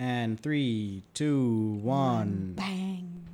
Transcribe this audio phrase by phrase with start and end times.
[0.00, 2.52] And three, two, one.
[2.56, 3.26] Bang.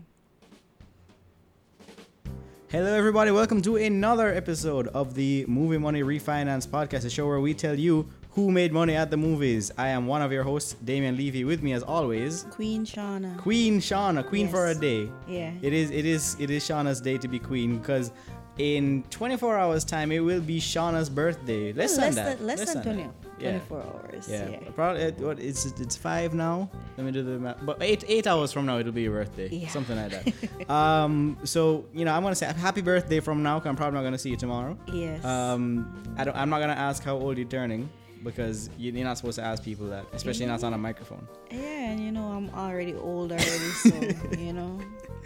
[2.71, 3.30] Hello, everybody.
[3.30, 7.79] Welcome to another episode of the Movie Money Refinance Podcast, a show where we tell
[7.79, 9.73] you who made money at the movies.
[9.77, 11.45] I am one of your hosts, Damian Levy.
[11.45, 13.37] With me, as always, Queen Shauna.
[13.37, 15.11] Queen Shauna, Queen for a day.
[15.29, 15.53] Yeah.
[15.61, 18.11] It is, it is, it is Shauna's day to be queen because
[18.59, 21.73] in 24 hours time it will be Shauna's birthday.
[21.73, 22.39] Less than that.
[22.39, 23.11] than, less than 20, that.
[23.41, 23.50] Yeah.
[23.59, 24.29] 24 hours.
[24.29, 24.59] Yeah, Yeah.
[24.77, 26.70] probably it, what it's it's five now.
[26.96, 27.56] Let me do the math.
[27.62, 29.69] But eight eight hours from now it'll be your birthday, Yeah.
[29.69, 30.70] something like that.
[30.70, 33.59] um, so you know I'm gonna say happy birthday from now.
[33.59, 34.79] Cause I'm probably not gonna see you tomorrow.
[34.93, 35.24] Yes.
[35.24, 36.37] Um, I don't.
[36.37, 37.88] I'm not gonna ask how old you're turning
[38.24, 41.27] because you- you're not supposed to ask people that, especially not on a microphone.
[41.51, 43.95] yeah, and you know, I'm already old already, so,
[44.38, 44.80] you know.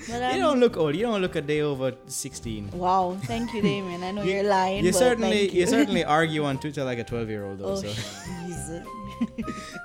[0.08, 0.94] But I'm, You don't look old.
[0.94, 2.70] You don't look a day over 16.
[2.72, 4.02] Wow, thank you, Damien.
[4.02, 4.84] I know You- are lying.
[4.84, 5.60] You certainly you.
[5.60, 5.66] you.
[5.66, 7.72] certainly argue on Twitter like a 12 year old though.
[7.72, 8.82] Oh, so.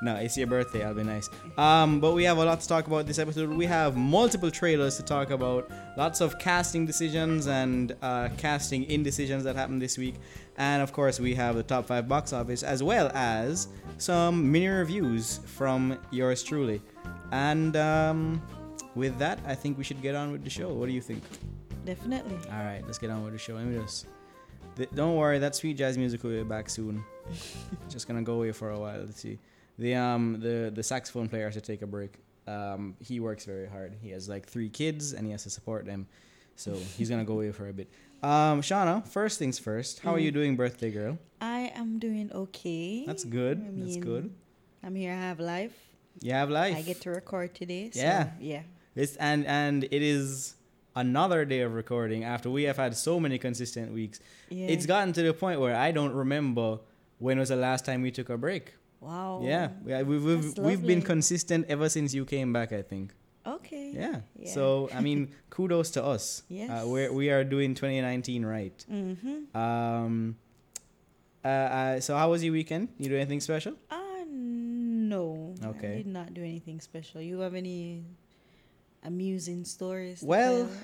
[0.03, 0.83] No, it's your birthday.
[0.85, 1.29] I'll be nice.
[1.57, 3.49] Um, but we have a lot to talk about this episode.
[3.49, 9.43] We have multiple trailers to talk about, lots of casting decisions and uh, casting indecisions
[9.45, 10.15] that happened this week,
[10.57, 14.67] and of course we have the top five box office as well as some mini
[14.67, 16.81] reviews from yours truly.
[17.31, 18.41] And um,
[18.95, 20.71] with that, I think we should get on with the show.
[20.73, 21.23] What do you think?
[21.85, 22.37] Definitely.
[22.51, 23.55] All right, let's get on with the show.
[23.55, 24.05] Let me just.
[24.75, 27.03] th- don't worry, that sweet jazz music will be back soon.
[27.89, 28.99] just gonna go away for a while.
[28.99, 29.39] Let's see.
[29.79, 32.13] The um the the saxophone player has to take a break.
[32.47, 33.95] Um, he works very hard.
[34.01, 36.07] He has like three kids and he has to support them,
[36.55, 37.89] so he's gonna go away for a bit.
[38.21, 39.99] Um, Shauna, first things first.
[39.99, 40.35] How are you Mhm.
[40.35, 41.17] doing, birthday girl?
[41.41, 43.05] I am doing okay.
[43.05, 43.59] That's good.
[43.59, 44.31] I That's good.
[44.81, 45.11] I'm here.
[45.11, 45.75] I have life.
[46.21, 46.75] You have life.
[46.77, 47.89] I get to record today.
[47.91, 48.31] So, Yeah.
[48.39, 48.61] Yeah.
[48.95, 50.55] It's and and it is
[50.95, 54.19] another day of recording after we have had so many consistent weeks.
[54.49, 54.67] Yeah.
[54.67, 56.79] It's gotten to the point where I don't remember
[57.17, 58.75] when was the last time we took a break.
[59.01, 59.41] wow.
[59.43, 62.71] Yeah, we, we've we've, we've been consistent ever since you came back.
[62.71, 63.13] I think.
[63.45, 63.91] Okay.
[63.93, 64.21] Yeah.
[64.37, 64.51] Yeah.
[64.53, 66.43] So I mean, kudos to us.
[66.49, 66.69] Yes.
[66.69, 68.85] Uh, we're we are doing 2019 right.
[68.91, 69.57] Mm-hmm.
[69.57, 70.37] Um.
[71.43, 72.87] Uh, uh, so how was your weekend?
[72.97, 73.73] You do anything special?
[73.91, 75.53] Uh, no.
[75.61, 75.93] Okay.
[75.93, 77.19] I did not do anything special.
[77.19, 78.05] You have any
[79.03, 80.21] amusing stories?
[80.23, 80.69] Well.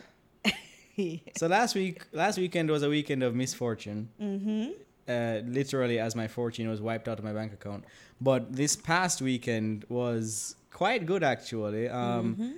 [1.37, 4.09] So last week, last weekend was a weekend of misfortune.
[4.21, 4.71] mm-hmm.
[5.07, 7.85] Uh, literally, as my fortune was wiped out of my bank account.
[8.19, 11.85] But this past weekend was quite good, actually.
[11.89, 12.51] Um, Mm-hmm.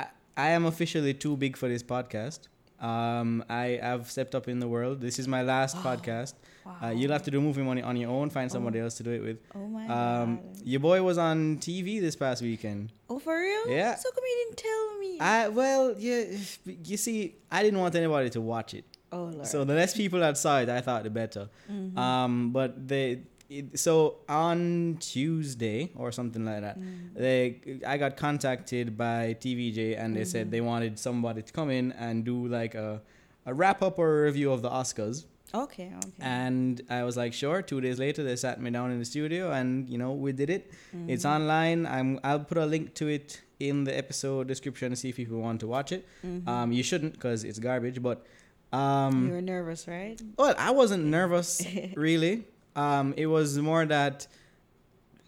[0.00, 0.04] I,
[0.46, 2.40] I am officially too big for this podcast.
[2.90, 5.00] Um, I have stepped up in the world.
[5.00, 6.34] This is my last podcast.
[6.82, 8.30] Uh, you'll have to do movie money on your own.
[8.30, 8.84] Find somebody Oh.
[8.84, 9.38] else to do it with.
[9.54, 10.66] Oh my Um, god.
[10.72, 12.92] your boy was on TV this past weekend.
[13.10, 13.64] Oh, for real?
[13.80, 13.94] Yeah.
[14.02, 15.10] So come you didn't tell me?
[15.20, 16.22] I well, yeah.
[16.90, 17.18] You see,
[17.50, 18.84] I didn't want anybody to watch it.
[19.16, 19.46] oh lord.
[19.52, 21.44] So the less people that saw it, I thought the better.
[21.72, 21.96] Mhm.
[22.06, 23.06] Um, but they,
[23.50, 27.14] it, so on Tuesday or something like that, Mm.
[27.14, 30.50] they, I got contacted by TVJ and they said Mhm.
[30.50, 33.00] they wanted somebody to come in and do like a,
[33.46, 35.24] a wrap up or a review of the Oscars.
[35.54, 35.90] Okay.
[35.96, 36.12] Okay.
[36.20, 37.62] And I was like, sure.
[37.62, 40.50] Two days later, they sat me down in the studio and you know we did
[40.50, 40.70] it.
[41.06, 41.34] It's Mhm.
[41.36, 41.86] online.
[41.86, 45.40] I'm I'll put a link to it in the episode description to see if people
[45.40, 46.04] want to watch it.
[46.22, 46.46] Mhm.
[46.46, 48.26] Um, you shouldn't because it's garbage, but
[48.74, 50.20] um, you were nervous, right?
[50.36, 51.62] well, I wasn't nervous
[51.96, 52.44] really.
[52.76, 54.26] Um, it was more that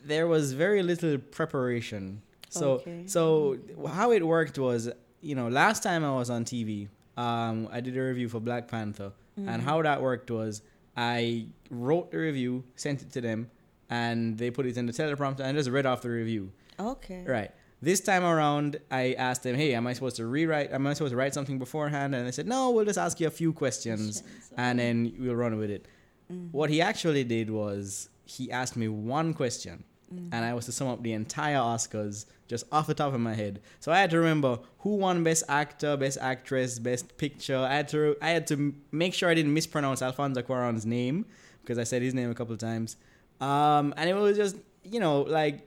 [0.05, 2.23] there was very little preparation.
[2.49, 3.03] So Okay.
[3.07, 3.59] so
[3.89, 4.91] how it worked was,
[5.21, 8.67] you know, last time I was on TV, um, I did a review for Black
[8.69, 9.65] Panther, and Mhm.
[9.65, 10.63] how that worked was
[10.97, 13.51] I wrote the review, sent it to them,
[13.89, 16.51] and they put it in the teleprompter and just read off the review.
[16.79, 17.25] Okay.
[17.27, 17.51] Right.
[17.83, 20.71] This time around, I asked them, "Hey, am I supposed to rewrite?
[20.73, 23.27] Am I supposed to write something beforehand?" And they said, "No, we'll just ask you
[23.27, 24.23] a few questions,
[24.57, 25.87] and then we'll run with it."
[26.31, 26.49] Mhm.
[26.53, 30.29] What he actually did was he asked me one question, Mhm.
[30.33, 33.35] and I was to sum up the entire Oscars just off the top of my
[33.35, 33.61] head.
[33.81, 37.59] So I had to remember who won Best Actor, Best Actress, Best Picture.
[37.59, 41.27] I had to I had to make sure I didn't mispronounce Alfonso Cuarón's name
[41.63, 42.97] because I said his name a couple of times.
[43.41, 45.67] Um, and it was just you know like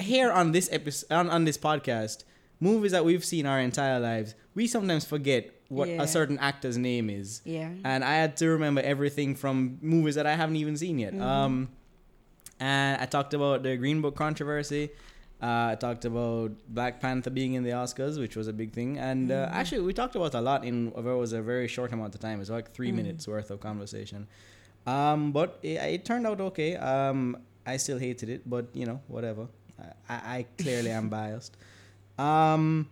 [0.00, 2.24] here on this episode on, on this podcast,
[2.60, 6.02] movies that we've seen our entire lives, we sometimes forget what Yeah.
[6.04, 7.70] a certain actor's name is Yeah.
[7.90, 11.14] and I had to remember everything from movies that I haven't even seen yet.
[11.14, 11.22] Mhm.
[11.32, 11.54] Um,
[12.60, 14.90] and I talked about the Green Book controversy.
[15.42, 18.90] Uh, I talked about Black Panther being in the Oscars, which was a big thing.
[18.98, 19.52] And uh, Mhm.
[19.60, 22.36] actually, we talked about a lot in what was a very short amount of time.
[22.36, 22.96] It was like 3 Mhm.
[23.00, 24.28] minutes worth of conversation.
[24.86, 26.76] Um, but it, it turned out okay.
[26.76, 29.44] Um, I still hated it, but you know, whatever.
[30.08, 31.56] I, I clearly am biased.
[32.18, 32.88] Um,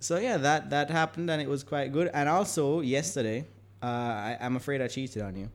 [0.00, 2.10] so yeah, that that happened and it was quite good.
[2.12, 3.44] And also yesterday,
[3.82, 5.48] uh, I, I'm afraid I cheated on you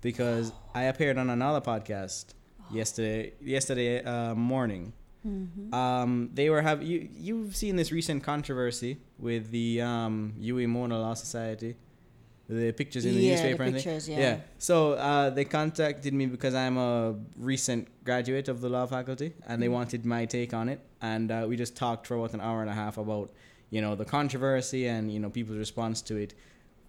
[0.00, 2.26] because I appeared on another podcast
[2.72, 4.92] yesterday yesterday uh, morning.
[5.26, 5.72] Mm-hmm.
[5.72, 10.98] Um, they were have you you've seen this recent controversy with the um UWI Mona
[10.98, 11.76] Law Society,
[12.48, 13.82] the pictures in the Yeah, the newspaper and thing.
[13.84, 14.38] pictures, yeah.
[14.58, 19.62] So uh, they contacted me because I'm a recent graduate of the law faculty, and
[19.62, 19.72] they Mhm.
[19.78, 22.70] wanted my take on it, and uh, we just talked for about an hour and
[22.70, 23.30] a half about
[23.72, 26.34] you know the controversy and you know people's response to it.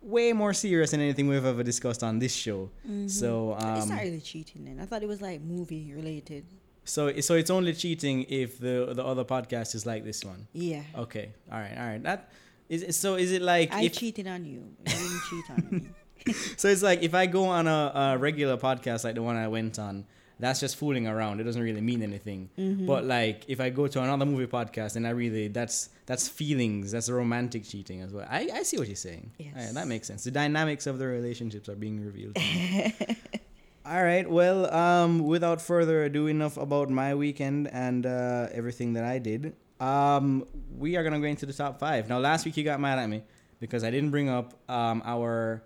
[0.02, 2.70] Way more serious than anything we've ever discussed on this show.
[2.88, 3.10] Mhm.
[3.10, 4.80] So it's um, not really cheating then.
[4.82, 6.44] I thought it was like movie related.
[6.84, 10.48] so so it's only cheating if the the other podcast is like this one.
[10.52, 10.84] Yeah.
[11.06, 11.32] Okay.
[11.50, 11.78] All right.
[11.78, 12.04] All right.
[12.04, 12.30] That
[12.68, 13.16] is so.
[13.16, 14.62] Is it like I if, cheated on you.
[14.86, 16.34] You didn't cheat on me.
[16.58, 16.68] so?
[16.68, 19.80] It's like if I go on a, a regular podcast like the one I went
[19.80, 20.06] on,
[20.40, 21.40] that's just fooling around.
[21.40, 22.50] It doesn't really mean anything.
[22.58, 22.86] Mhm.
[22.88, 26.92] But like if I go to another movie podcast and I really that's that's feelings.
[26.92, 28.28] That's romantic cheating as well.
[28.30, 29.32] I, I see what you're saying.
[29.40, 29.54] Yes.
[29.58, 30.24] All right, that makes sense.
[30.24, 32.38] The dynamics of the relationships are being revealed.
[33.86, 34.30] All right.
[34.30, 39.56] Well, um, without further ado, enough about my weekend and uh, everything that I did.
[39.80, 40.46] Um,
[40.78, 42.08] we are gonna go into the top five.
[42.08, 43.24] Now, last week you got mad at me
[43.60, 45.64] because I didn't bring up um, our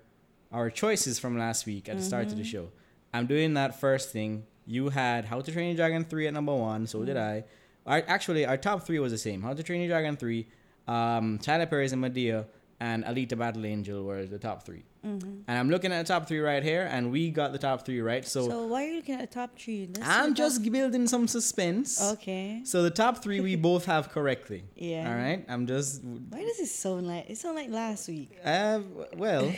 [0.51, 2.45] our choices from last week at the start of the Mhm.
[2.45, 2.67] show.
[3.13, 4.45] I'm doing that first thing.
[4.67, 6.85] You had How to Train Your Dragon three at number one.
[6.87, 7.45] So did I.
[7.85, 9.41] Our, actually, our top three was the same.
[9.41, 10.45] How to Train Your Dragon three,
[10.87, 12.45] um, Tyler Perry's and Madea,
[12.79, 14.83] and Alita Battle Angel were the top three.
[15.05, 15.43] Mhm.
[15.47, 18.01] And I'm looking at the top three right here, and we got the top three
[18.01, 18.27] right.
[18.27, 19.87] So, So, why are you looking at the top three?
[19.95, 22.01] Let's I'm see just building some suspense.
[22.13, 22.61] okay.
[22.65, 24.65] So the top three we both have correctly.
[24.75, 25.09] Yeah.
[25.09, 25.45] All right.
[25.47, 26.03] I'm just.
[26.03, 28.31] Why does it sound like it sound like last week?
[28.43, 28.81] Uh,
[29.15, 29.49] well,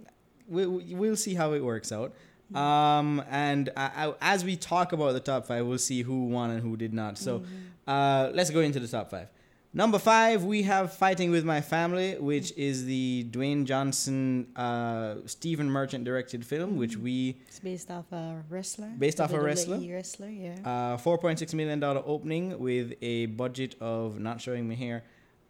[0.48, 2.14] we, we- we'll see how it works out.
[2.54, 6.50] Um, and I, I, as we talk about the top five, we'll see who won
[6.50, 7.18] and who did not.
[7.18, 7.42] So,
[7.86, 9.28] uh, let's go into the top five.
[9.74, 15.70] Number five, we have Fighting with My Family, which is the Dwayne Johnson, uh, Stephen
[15.70, 18.88] Merchant directed film, which we It's based off a wrestler.
[18.98, 19.78] Based off a wrestler?
[19.78, 20.54] wrestler, yeah.
[20.64, 25.02] Uh, $4.6 million opening with a budget of, not showing me here.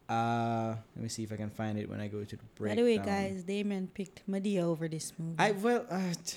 [0.09, 2.75] Uh, let me see if I can find it when I go to the By
[2.75, 5.37] the way, guys, Damien picked Madea over this movie.
[5.39, 6.37] I, well, uh, t-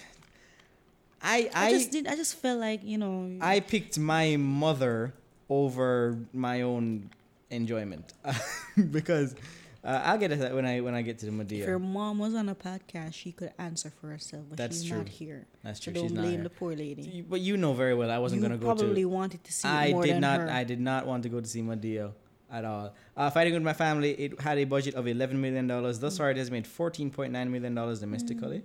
[1.21, 2.07] I, I I, just did.
[2.07, 3.37] I just felt like you know.
[3.41, 5.13] I picked my mother
[5.49, 7.09] over my own
[7.49, 8.13] enjoyment
[8.91, 9.35] because
[9.83, 11.61] uh, I'll get to that when I when I get to the Madea.
[11.61, 11.91] if your Madea.
[11.93, 14.99] mom was on a podcast, she could answer for herself, but That's she's true.
[14.99, 15.47] not here.
[15.63, 15.93] That's So true.
[15.93, 17.25] don't She's not blame the poor lady.
[17.27, 18.75] But you know very well I wasn't you gonna go to.
[18.75, 20.39] probably wanted to see I did not.
[20.41, 20.49] her.
[20.49, 22.11] I did not want to go to see Madea
[22.51, 22.93] at all.
[23.17, 25.99] Uh, Fighting with my family, it had a budget of eleven million dollars.
[25.99, 28.63] Thus far, it has made fourteen point nine million dollars domestically.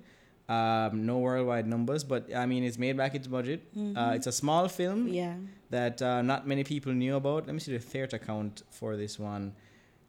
[0.49, 3.63] Um, no worldwide numbers, but I mean, it's made back its budget.
[3.75, 4.17] Uh, Mhm.
[4.17, 5.37] it's a small film yeah.
[5.71, 7.47] that uh, not many people knew about.
[7.47, 9.55] Let me see the theater count for this one.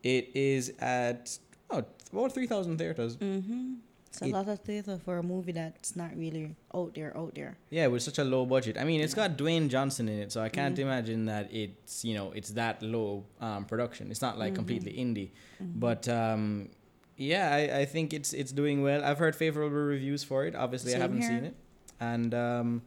[0.04, 1.38] It is at
[1.70, 3.16] oh about three thousand theaters.
[3.16, 3.76] Mm-hmm.
[4.08, 7.34] It's a It- lot of theater for a movie that's not really out there, out
[7.36, 7.56] there.
[7.70, 8.78] Yeah, with such a low budget.
[8.78, 10.82] I mean, it's got Dwayne Johnson in it, so I can't Mhm.
[10.88, 14.12] imagine that it's you know it's that low um, production.
[14.12, 14.56] It's not like Mhm.
[14.58, 15.30] completely indie,
[15.64, 15.80] Mhm.
[15.80, 16.70] but um,
[17.18, 19.04] yeah, I, I think it's it's doing well.
[19.04, 20.56] I've heard favorable reviews for it.
[20.56, 21.30] Obviously, I haven't here.
[21.30, 21.56] seen it,
[22.00, 22.82] and um,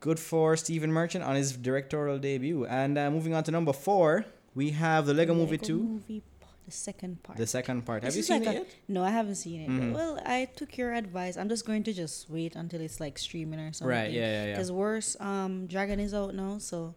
[0.00, 2.64] good for Stephen Merchant on his directorial debut.
[2.66, 6.22] And uh, moving on to number four, we have the Lego Movie Two, Movie,
[6.66, 7.38] the second part.
[7.38, 8.02] the second part.
[8.02, 8.74] This have you seen like it a- yet?
[8.88, 9.68] No, I haven't seen it.
[9.70, 9.92] Mhm.
[9.92, 11.36] Well, I took your advice.
[11.36, 13.96] I'm just going to just wait until it's like streaming or something.
[13.96, 14.10] Right.
[14.12, 14.20] Yeah.
[14.20, 14.44] Yeah.
[14.46, 14.52] Yeah.
[14.52, 16.94] Because worse, um, Dragon is out now, so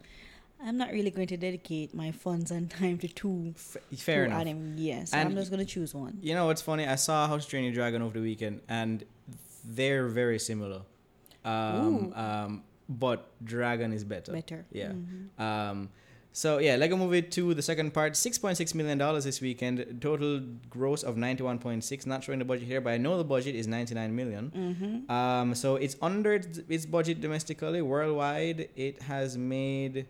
[0.63, 3.53] I'm not really going to dedicate my funds and time to two.
[3.57, 4.77] Fair two enough.
[4.77, 6.17] Yeah, so And I'm just gonna choose one.
[6.21, 6.85] You know what's funny?
[6.87, 9.03] I saw How to Train Your Dragon over the weekend, and
[9.65, 10.81] they're very similar.
[11.43, 14.31] Um, um, but Dragon is better.
[14.31, 14.65] Better.
[14.71, 14.91] Yeah.
[14.91, 15.39] Mhm.
[15.39, 15.89] Um,
[16.33, 19.97] so yeah, Lego Movie Two, the second part, six point six million dollars this weekend.
[20.01, 22.05] Total gross of ninety one point six.
[22.05, 24.51] Not showing the budget here, but I know the budget is ninety nine million.
[24.55, 25.09] Mhm.
[25.11, 26.33] Um, so it's under
[26.69, 27.81] its budget domestically.
[27.81, 30.05] Worldwide, it has made.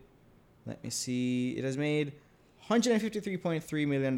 [0.65, 1.51] Let me see.
[1.57, 2.13] It has made.
[2.69, 4.15] $153.3 million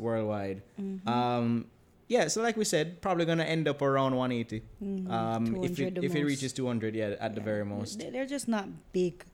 [0.00, 0.62] worldwide.
[0.80, 1.06] Mhm.
[1.08, 1.66] Um,
[2.08, 4.62] yeah, so like we said, probably gonna end up around 180.
[4.82, 5.10] Mhm.
[5.10, 7.98] Um, if it if it reaches 200, yeah, at the very most.
[7.98, 9.24] They're just not big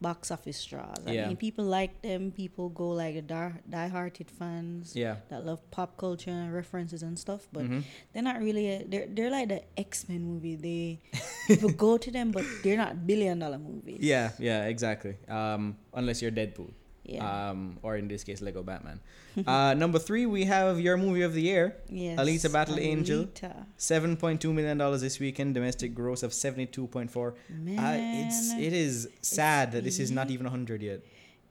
[0.00, 0.96] box office draws.
[1.06, 1.28] I Yeah.
[1.28, 2.32] mean, people like them.
[2.32, 5.16] People go like the die- die-hearted fans Yeah.
[5.28, 7.48] that love pop culture and references and stuff.
[7.52, 7.82] But Mhm.
[8.12, 8.66] they're not really.
[8.68, 10.56] A, they're they're like the X Men movie.
[10.56, 11.00] They
[11.46, 14.00] people go to them, but they're not billion dollar movies.
[14.12, 15.16] Yeah, yeah, exactly.
[15.28, 16.72] Um, unless you're Deadpool.
[17.10, 17.50] Yeah.
[17.50, 19.00] Um, or in this case, Lego Batman.
[19.46, 22.18] uh, number three, we have your movie of the year, yes.
[22.18, 23.28] Alita Battle Angel.
[23.76, 25.54] Seven point two million dollars this weekend.
[25.54, 27.34] Domestic gross of seventy two point four.
[27.48, 27.78] Man.
[27.78, 31.00] Uh, it's it is sad that this is not even hundred yet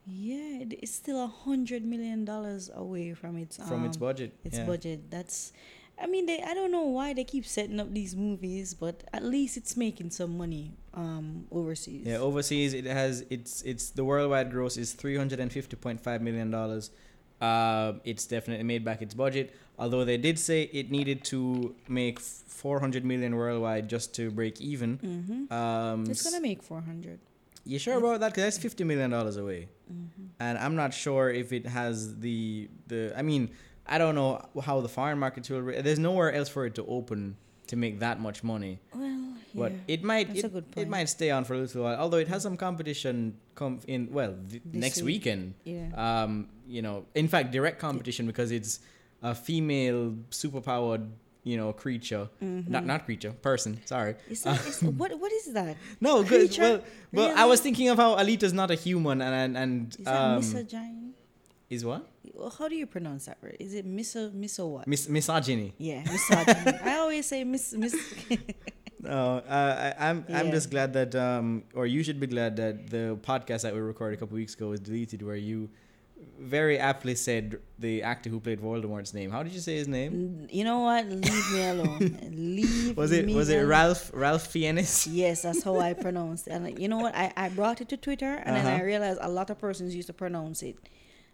[0.05, 4.33] Yeah, it's still a hundred million dollars away from its from its um, budget.
[4.43, 4.65] its yeah.
[4.65, 5.11] budget.
[5.11, 5.51] That's
[6.01, 6.41] I mean, they.
[6.41, 10.11] I don't know why they keep setting up these movies, but at least it's making
[10.11, 12.03] some money um overseas.
[12.05, 15.99] Yeah, overseas it has it's it's the worldwide gross is three hundred and fifty point
[16.01, 16.91] five million dollars.
[17.41, 19.53] Uh, it's definitely made back its budget.
[19.77, 24.59] Although they did say it needed to make four hundred million worldwide just to break
[24.59, 24.97] even.
[24.97, 25.53] Mm-hmm.
[25.53, 27.19] Um, It's gonna make four hundred.
[27.65, 28.33] you sure about that?
[28.33, 30.25] Cause that's fifty million dollars away, Mm-hmm.
[30.39, 33.13] and I'm not sure if it has the the.
[33.17, 33.49] I mean,
[33.89, 35.61] I don't know how the foreign markets will.
[35.61, 37.35] Re- there's nowhere else for it to open
[37.67, 38.79] to make that much money.
[38.93, 39.77] Well, But yeah.
[39.95, 41.97] it might That's it, a good it might stay on for a little while.
[41.97, 45.05] Although it has some competition come in well th- next week.
[45.25, 45.53] weekend.
[45.63, 45.89] yeah.
[46.05, 48.79] Um, you know, in fact, direct competition because it's
[49.23, 51.09] a female superpowered
[51.43, 52.71] you know creature, Mm-hmm.
[52.71, 53.79] not not creature, person.
[53.85, 54.15] Sorry.
[54.29, 55.77] Is that, is, what what is that?
[55.99, 56.55] No, good.
[56.59, 56.81] Well,
[57.11, 60.15] well, I was thinking of how Alita's not a human and and, and Is that
[60.15, 60.41] um?
[61.69, 63.57] Is what Well, How do you pronounce that word?
[63.59, 64.87] Is it miso miso what?
[64.87, 65.73] Mis- misogyny.
[65.77, 66.77] yeah, misogyny.
[66.83, 67.95] I always say mis mis.
[69.01, 72.89] No, uh, I, I'm I'm just glad that um, or you should be glad that
[72.89, 75.69] the podcast that we recorded a couple weeks ago was deleted, where you
[76.37, 79.31] very aptly said the actor who played Voldemort's name.
[79.31, 80.47] How did you say his name?
[80.51, 81.07] you know what?
[81.07, 82.19] Leave me alone.
[82.33, 82.97] Leave.
[82.97, 83.61] Was it me was it.
[83.63, 85.07] Ralph Ralph Fiennes?
[85.23, 86.47] Yes, that's how I pronounced.
[86.47, 86.51] it.
[86.51, 87.15] And you know what?
[87.15, 88.83] I, I brought it to Twitter and then I Uh-huh.
[88.83, 90.75] realized a lot of persons used to pronounce it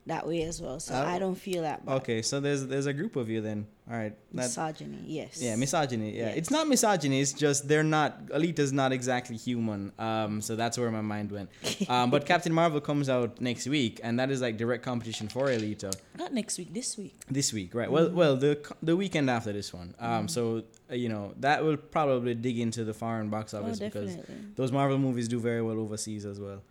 [0.08, 0.80] that way as well.
[0.80, 1.04] So Oh.
[1.06, 1.96] I don't feel that bad.
[2.02, 3.68] Okay, so there's there's a group of you then.
[3.88, 5.40] All right, that, Misogyny, yes.
[5.40, 6.10] yeah, misogyny.
[6.18, 6.38] Yeah, Yes.
[6.38, 7.22] it's not misogyny.
[7.22, 8.28] It's just they're not.
[8.28, 9.92] Alita's not exactly human.
[10.00, 11.50] Um, so that's where my mind went.
[11.90, 15.46] Um, but Captain Marvel comes out next week, and that is like direct competition for
[15.48, 15.94] Alita.
[16.18, 17.14] Not next week, this week.
[17.30, 17.92] This week, right?
[17.92, 19.94] Well, well, the the weekend after this one.
[20.00, 20.28] Um, Mm-hmm.
[20.28, 24.18] so uh, you know that will probably dig into the foreign box Oh, office because
[24.56, 26.62] those Marvel movies do very well overseas as well.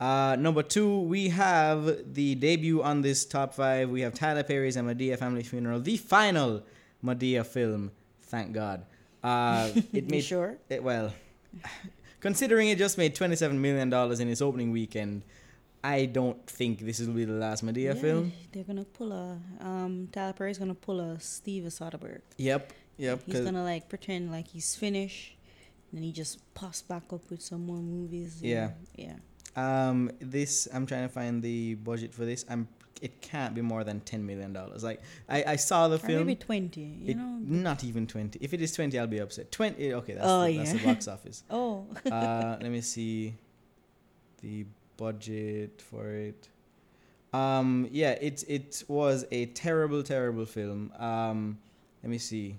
[0.00, 3.90] Uh, number two, we have the debut on this top five.
[3.90, 6.62] We have Tyler Perry's A Madea Family Funeral, the final
[7.04, 7.90] Madea film.
[8.22, 8.84] Thank God.
[9.24, 10.58] Uh, it You made sure?
[10.68, 11.12] it, well,
[12.20, 15.22] considering it just made twenty-seven million dollars in its opening weekend.
[15.82, 18.32] I don't think this will be the last Madea Yeah, film.
[18.52, 22.20] They're gonna pull a um Tyler Perry's gonna pull a Steve Soderbergh.
[22.36, 23.20] Yep, yep.
[23.26, 25.36] He's gonna like pretend like he's finished,
[25.92, 28.40] and he just pops back up with some more movies.
[28.40, 28.70] and- Yeah.
[28.96, 29.14] yeah.
[29.58, 32.44] Um, this I'm trying to find the budget for this.
[32.48, 32.68] I'm.
[33.00, 34.82] It can't be more than ten million dollars.
[34.82, 36.26] Like I, I saw the Or film.
[36.26, 36.80] maybe twenty.
[36.80, 37.38] You It- know.
[37.40, 38.38] not even twenty.
[38.42, 39.52] If it is twenty, I'll be upset.
[39.52, 39.94] Twenty.
[39.94, 41.44] Okay, that's, Oh, the, that's the box office.
[41.50, 41.86] Oh.
[42.10, 43.34] Uh, let me see
[44.42, 46.48] the budget for it.
[47.32, 50.90] Um, yeah, it it was a terrible, terrible film.
[50.98, 51.58] Um,
[52.02, 52.58] let me see.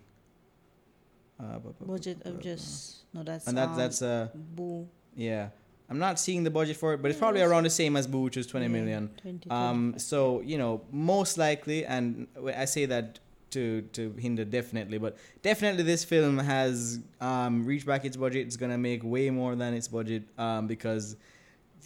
[1.39, 3.23] Uh, bu- bu- bu- Budget bu- of just no.
[3.23, 4.87] That's and that um, that's uh boo.
[5.15, 5.49] yeah.
[5.89, 8.21] I'm not seeing the budget for it, but it's probably around the same as Boo,
[8.21, 9.09] which is twenty Yeah, million.
[9.21, 13.19] 20, Um, so you know, most likely, and I say that
[13.51, 18.45] to to hinder definitely, but definitely this film has um, reached back its budget.
[18.45, 21.15] It's gonna make way more than its budget um, because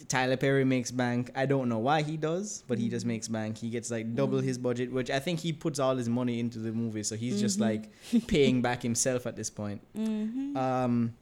[0.08, 1.30] Tyler Perry makes bank.
[1.34, 3.08] I don't know why he does, but he just Mhm.
[3.08, 3.56] makes bank.
[3.56, 6.58] He gets like double his budget, which I think he puts all his money into
[6.58, 7.62] the movie, so he's just Mhm.
[7.62, 9.80] like paying back himself at this point.
[9.96, 10.56] Mhm.
[10.56, 11.14] Um,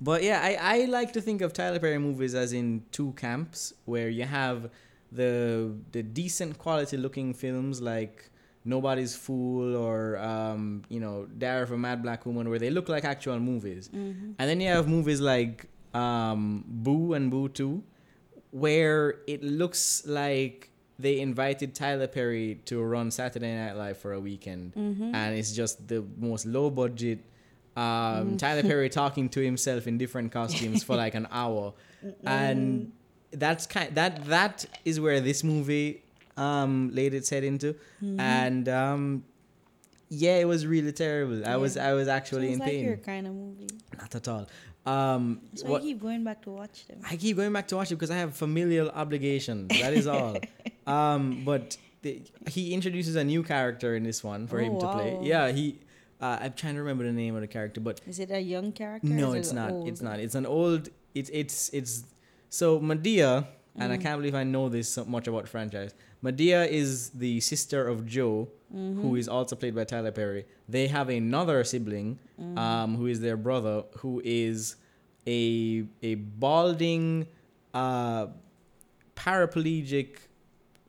[0.00, 3.72] but yeah, I, I like to think of Tyler Perry movies as in two camps
[3.84, 4.70] where you have
[5.12, 8.30] the the decent quality looking films like
[8.64, 12.88] Nobody's Fool or um, you know Diary of a Mad Black Woman where they look
[12.88, 14.34] like actual movies, Mhm.
[14.38, 17.82] and then you have movies like um, Boo and Boo Two,
[18.50, 24.20] where it looks like they invited Tyler Perry to run Saturday Night Live for a
[24.20, 25.14] weekend Mhm.
[25.14, 27.20] and it's just the most low budget.
[27.76, 27.82] Um,
[28.32, 28.38] Mm.
[28.38, 31.74] Tyler Perry talking to himself in different costumes for like an hour,
[32.24, 32.92] and
[33.32, 36.02] that's kind that that is where this movie
[36.38, 38.18] um laid its head into, Mhm.
[38.20, 39.24] and um
[40.08, 41.44] yeah, it was really terrible.
[41.46, 42.84] I was I was actually Sounds in like pain.
[42.84, 43.68] your kind of movie.
[43.98, 44.46] Not at all.
[44.86, 47.00] Um, why what- I keep going back to watch them.
[47.10, 49.68] I keep going back to watch it because I have familial obligations.
[49.80, 50.36] That is all.
[50.86, 54.92] um, but the, he introduces a new character in this one for Oh, him to
[54.92, 55.18] play.
[55.22, 55.80] Yeah, he.
[56.20, 58.72] Uh, I'm trying to remember the name of the character, but Is it a young
[58.72, 59.06] character?
[59.08, 59.72] no, it's not.
[59.86, 60.18] It's not.
[60.20, 60.88] It's an old.
[61.14, 62.04] It's it's it's.
[62.48, 63.46] So Madea,
[63.76, 64.00] and I Mhm.
[64.02, 65.92] can't believe I know this so much about franchise.
[66.24, 69.00] Madea is the sister of Joe, Mm-hmm.
[69.02, 70.44] who is also played by Tyler Perry.
[70.68, 72.58] They have another sibling, Mm-hmm.
[72.58, 74.76] um, who is their brother, who is
[75.26, 77.26] a a balding,
[77.74, 78.28] uh,
[79.14, 80.18] paraplegic,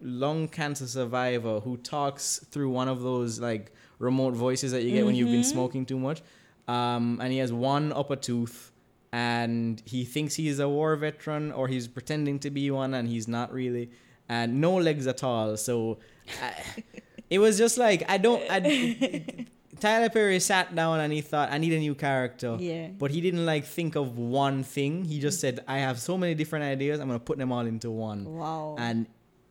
[0.01, 5.05] lung cancer survivor who talks through one of those like remote voices that you get
[5.05, 5.45] when you've been Mhm.
[5.57, 6.21] smoking too much.
[6.67, 8.71] Um, and he has one upper tooth,
[9.11, 13.27] and he thinks he's a war veteran or he's pretending to be one, and he's
[13.27, 13.89] not really,
[14.27, 15.57] and no legs at all.
[15.57, 15.97] So.
[16.43, 16.51] Uh,
[17.29, 18.43] it was just like I don't.
[18.49, 19.23] I,
[19.79, 22.57] Tyler Perry sat down and he thought, I need a new character.
[22.59, 22.87] Yeah.
[22.97, 25.05] But he didn't like think of one thing.
[25.05, 26.99] He just said, I have so many different ideas.
[26.99, 28.25] I'm gonna put them all into one.
[28.25, 28.75] Wow.
[28.79, 29.05] And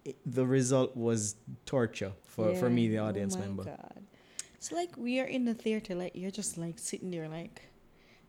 [0.05, 3.65] it, the result was torture for, for me, the audience oh member.
[3.65, 4.03] God.
[4.67, 7.63] It's like we are in the theater, like you're just like sitting there, like,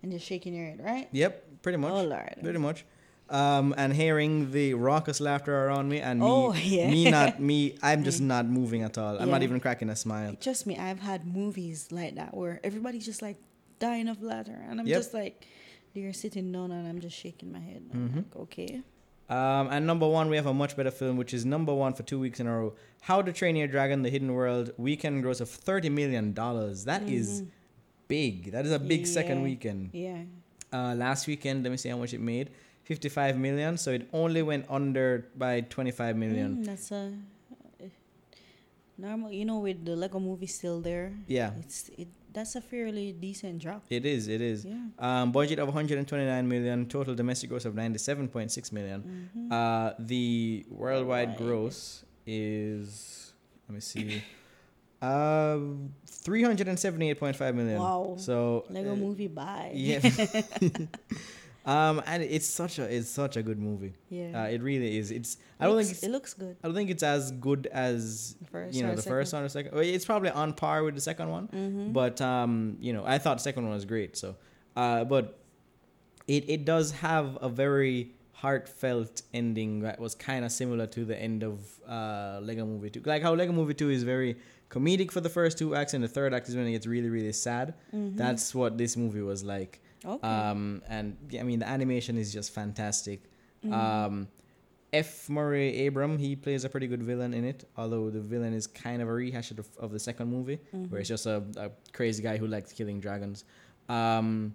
[0.04, 1.08] and just shaking your head, right?
[1.12, 1.92] Yep, pretty much.
[1.92, 2.36] Oh Lord.
[2.44, 2.86] Pretty much.
[3.28, 6.92] Um, and hearing the raucous laughter around me and me, Oh, yeah.
[6.92, 9.18] me not me, I'm just not moving at all.
[9.20, 10.36] I'm not even cracking a smile.
[10.40, 13.38] Trust me, I've had movies like that where everybody's just like
[13.80, 14.98] dying of laughter, and I'm Yep.
[15.00, 15.44] just like,
[15.96, 17.82] they're sitting down, and I'm just shaking my head.
[17.92, 18.16] I'm Mhm.
[18.18, 18.84] like, okay.
[19.30, 22.04] Um, and number one, we have a much better film, which is number one for
[22.04, 22.74] two weeks in a row.
[23.02, 24.72] How to Train Your Dragon: The Hidden World.
[24.78, 26.86] Weekend gross of thirty million dollars.
[26.86, 27.48] That is Mhm.
[28.08, 28.52] big.
[28.52, 29.90] That is a big second weekend.
[29.94, 30.24] Yeah.
[30.72, 32.52] Uh, last weekend, let me see how much it made.
[32.84, 33.78] Fifty-five million.
[33.78, 36.58] So it only went under by twenty-five million.
[36.58, 37.12] Mm, that's a
[38.98, 39.32] normal.
[39.32, 41.12] You know, with the Lego movie still there.
[41.28, 42.08] Yeah, It's it.
[42.38, 43.82] That's a fairly decent drop.
[43.90, 44.28] it is.
[44.28, 44.64] It is.
[44.64, 44.76] Yeah.
[45.00, 46.86] Um, budget of 129 million.
[46.86, 49.02] Total domestic gross of 97.6 million.
[49.02, 49.52] Mhm.
[49.52, 53.34] Uh, the worldwide gross is
[53.68, 54.22] let me see,
[55.02, 55.58] uh,
[56.06, 57.80] 378.5 million.
[57.82, 58.16] Wow.
[58.20, 59.28] So Lego uh, movie.
[59.28, 59.72] Bye.
[59.74, 60.00] Yeah.
[61.68, 63.94] um, and it's such a it's such a good movie.
[64.10, 64.44] yeah.
[64.44, 65.12] Uh, it really is.
[65.12, 66.56] It's I don't think it's it looks good.
[66.64, 69.12] I don't think it's as good as The first you know the second.
[69.18, 69.72] first one or second.
[69.74, 71.48] well, It's probably on par with the second one.
[71.50, 71.94] Mhm.
[71.94, 74.16] But um, you know, I thought the second one was great.
[74.18, 74.36] So,
[74.76, 75.26] uh, but
[76.28, 81.18] it it does have a very heartfelt ending that was kind of similar to the
[81.20, 83.02] end of uh Lego Movie Two.
[83.06, 84.38] Like how Lego Movie Two is very
[84.70, 87.10] comedic for the first two acts, and the third act is when it gets really
[87.10, 87.74] really sad.
[87.94, 88.16] Mhm.
[88.16, 89.82] That's what this movie was like.
[90.08, 90.28] Okay.
[90.28, 93.22] Um, and yeah, I mean the animation is just fantastic.
[93.66, 93.74] Mhm.
[93.74, 94.28] Um,
[94.94, 95.30] F.
[95.30, 99.02] Murray Abraham, he plays a pretty good villain in it, although the villain is kind
[99.02, 100.60] of a rehash of, of the second movie,
[100.90, 103.44] where it's just a, a crazy guy who likes killing dragons.
[103.90, 104.54] Um,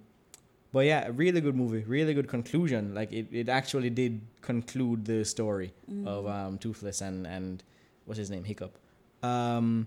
[0.72, 2.94] but yeah, really good movie, really good conclusion.
[2.94, 5.74] Like it, it actually did conclude the story
[6.06, 7.62] of um, Toothless and, and
[8.06, 8.78] what's his name, Hiccup.
[9.22, 9.86] Um,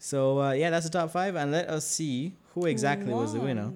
[0.00, 3.40] so uh, yeah, that's the top five, and let us see who exactly was the
[3.40, 3.72] winner.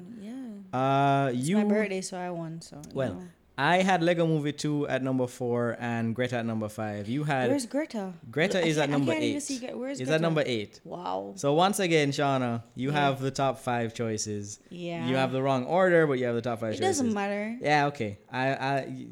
[0.72, 0.78] Yeah.
[0.78, 2.60] Uh, It's you my birthday, so I won.
[2.60, 3.22] So Well, know.
[3.60, 7.08] I had Lego Movie 2 at number 4 and Greta at number 5.
[7.08, 8.12] You had where's Greta?
[8.30, 9.42] Greta is at number 8.
[9.42, 10.80] see Where's Is at number 8.
[10.84, 11.32] Wow.
[11.34, 12.94] So once again, Shauna, you Yeah.
[13.00, 14.60] have the top 5 choices.
[14.70, 15.08] Yeah.
[15.08, 16.98] You have the wrong order, but you have the top 5 It choices.
[16.98, 17.56] doesn't matter.
[17.60, 18.18] Yeah, okay.
[18.30, 19.06] I I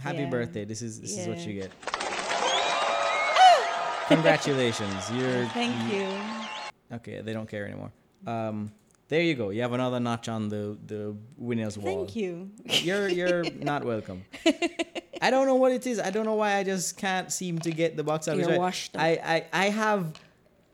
[0.00, 0.30] happy Yeah.
[0.30, 0.64] birthday.
[0.64, 1.70] This is this is what you get.
[4.08, 5.10] Congratulations.
[5.12, 6.06] You're Thank you.
[6.96, 7.92] Okay, they don't care anymore.
[8.26, 8.72] Um
[9.08, 9.50] there you go.
[9.50, 12.04] You have another notch on the the winner's wall.
[12.04, 12.50] Thank you.
[12.82, 14.24] You're you're not welcome.
[15.22, 15.98] I don't know what it is.
[15.98, 18.58] I don't know why I just can't seem to get the box office You're right.
[18.58, 19.02] washed up.
[19.02, 19.10] I,
[19.52, 20.12] I I have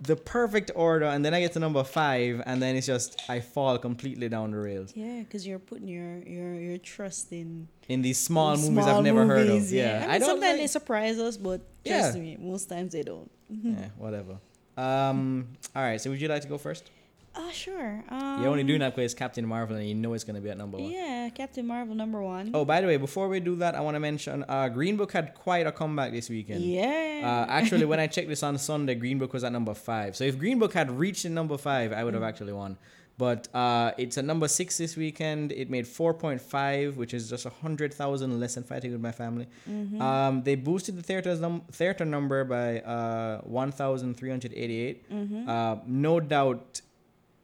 [0.00, 3.40] the perfect order, and then I get to number five, and then it's just I
[3.40, 8.02] fall completely down the rails Yeah, because you're putting your your your trust in in
[8.02, 9.54] these small movies small I've never heard of.
[9.54, 10.28] movies, Yeah, I, I, don't.
[10.28, 12.00] sometimes they surprise us, but Yeah.
[12.00, 13.30] trust me, most times they don't.
[13.48, 14.38] yeah, whatever.
[14.76, 15.46] Um.
[15.74, 16.00] All right.
[16.00, 16.90] So would you like to go first?
[17.36, 18.04] Ah, sure.
[18.10, 20.56] Um, You're only doing that because Captain Marvel, and you know it's gonna be at
[20.56, 20.90] number one.
[20.90, 22.50] Yeah, Captain Marvel number one.
[22.54, 25.12] Oh, by the way, before we do that, I want to mention uh, Green Book
[25.12, 26.62] had quite a comeback this weekend.
[26.62, 27.44] yeah.
[27.48, 30.14] Uh, actually, when I checked this on Sunday, Green Book was at number five.
[30.16, 32.78] So if Green Book had reached in number five, I would have actually won.
[33.16, 35.52] But uh, it's at number six this weekend.
[35.52, 39.46] It made 4.5, which is just 100,000 less than Fighting with My Family.
[39.70, 40.02] Mm-hmm.
[40.02, 45.10] Um, they boosted the theater's num- theater number by uh, 1,388.
[45.12, 45.48] Mm-hmm.
[45.48, 46.80] Uh, no doubt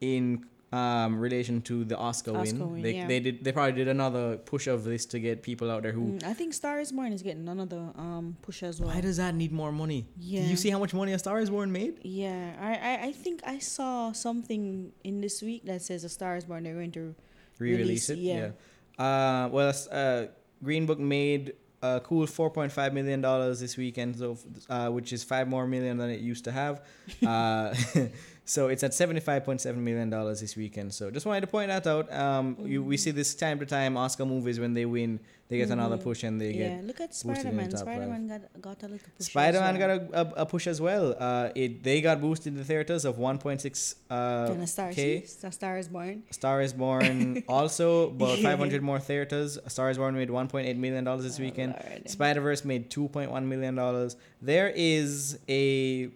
[0.01, 2.71] in um, relation to the Oscar, Oscar win.
[2.73, 3.07] win, They, yeah.
[3.07, 6.13] they, did, they probably did another push of this to get people out there who
[6.13, 8.89] Mm, I think Star is Born is getting another um push as well.
[8.89, 10.07] Why does that need more money?
[10.17, 10.43] Yeah.
[10.43, 11.99] Do you see how much money A Star is Born made?
[12.03, 16.37] Yeah, I, I I think I saw something in this week that says A Star
[16.37, 16.63] is Born.
[16.63, 17.15] They're going to
[17.59, 18.17] Re-release Release, it.
[18.17, 18.51] yeah.
[18.97, 20.25] Uh, well, uh,
[20.63, 24.37] Green Book made a cool four point five million dollars this weekend, so
[24.69, 26.81] uh, which is five more million than it used to have.
[28.51, 30.93] so it's at seventy five point seven million dollars this weekend.
[30.93, 32.05] So just wanted to point that out.
[32.25, 35.69] Um, you, we see this time to time Oscar movies when they win, they get
[35.69, 36.03] another Mhm.
[36.07, 36.69] push and they yeah.
[36.75, 37.69] get Look at Spider Man.
[37.85, 39.27] Spider Man got got a little push.
[39.27, 39.83] Spider Man well.
[39.87, 41.05] got a, a, a push as well.
[41.27, 44.67] Uh, it they got boosted in the theaters of one point six uh, And a
[44.67, 45.23] Star, K.
[45.43, 46.23] A Star is Born.
[46.31, 49.57] Star is Born also about 500 more theaters.
[49.67, 51.75] Star is Born made 1.8 million dollars this Oh, weekend.
[52.07, 54.15] Spider Verse made 2.1 million dollars.
[54.41, 56.09] There is a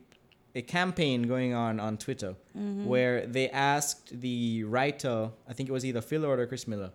[0.56, 2.86] a campaign going on on Twitter Mm-hmm.
[2.86, 6.91] where they asked the writer, I think it was either Phil Lord or Chris Miller,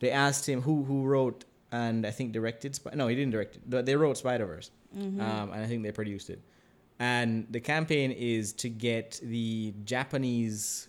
[0.00, 2.74] they asked him who who wrote and I think directed.
[2.78, 3.62] Sp- no, he didn't direct it.
[3.68, 5.20] but They wrote Spider Verse, Mm-hmm.
[5.20, 6.40] um, and I think they produced it.
[7.00, 10.88] And the campaign is to get the Japanese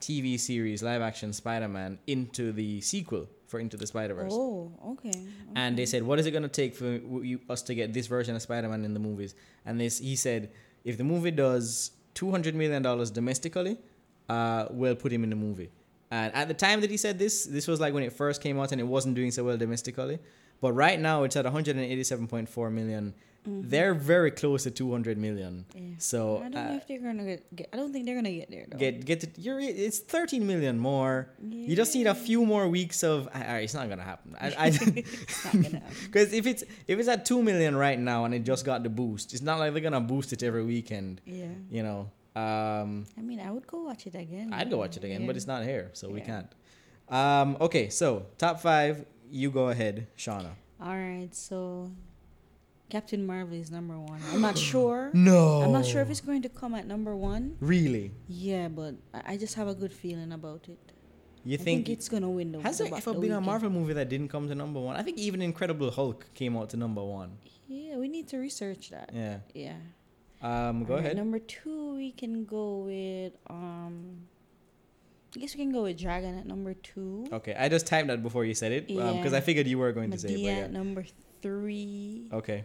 [0.00, 4.32] TV series live action Spider-Man into the sequel for Into the Spider-Verse.
[4.32, 5.12] Oh, okay.
[5.56, 6.86] And they said, "What is it going to take for
[7.30, 9.34] you, us to get this version of Spider-Man in the movies?"
[9.66, 10.50] And this, he said,
[10.84, 13.78] "If the movie does two hundred million dollars domestically,
[14.28, 15.70] uh, we'll put him in the movie."
[16.10, 18.58] And at the time that he said this, this was like when it first came
[18.58, 20.18] out and it wasn't doing so well domestically.
[20.60, 23.14] But right now it's at one hundred and eighty-seven point four million.
[23.46, 25.64] They're very close to two hundred million.
[25.74, 25.80] Yeah.
[25.96, 27.68] So I don't know uh, if they're gonna get, get.
[27.72, 28.76] I don't think they're gonna get there though.
[28.76, 31.66] get get to, you're it's 13 million more Yeah.
[31.68, 34.48] you just need a few more weeks of all right it's not gonna happen i,
[34.58, 35.96] I It's not gonna happen.
[36.04, 38.90] because if it's if it's at 2 million right now and it just got the
[38.90, 41.46] boost it's not like they're gonna boost it every weekend Yeah.
[41.70, 44.52] you know um I mean, I would go watch it again.
[44.52, 46.52] i'd go watch it again but it's not here so we can't
[47.08, 51.90] um okay so top five you go ahead shauna All right, so
[52.88, 54.20] Captain Marvel is number one.
[54.32, 55.10] I'm not sure.
[55.14, 57.56] no I'm not sure if it's going to come at number one.
[57.60, 58.94] really Yeah, but
[59.32, 60.78] I just have a good feeling about it.
[61.44, 62.58] you I think, think it's gonna win the.
[62.60, 65.16] has there ever been a marvel movie that didn't come to number one i think
[65.26, 67.30] even incredible hulk came out to number one
[67.68, 69.08] Yeah, we need to research that.
[69.22, 69.78] yeah Yeah.
[70.42, 73.94] um go Alright, ahead Number two, we can go with um.
[75.36, 77.26] I guess we can go with Dragon at number two.
[77.32, 79.38] Okay, I just typed that before you said it because Yeah.
[79.38, 80.64] I figured you were going to say it.
[80.64, 81.04] at number
[81.40, 82.28] three.
[82.32, 82.64] Okay.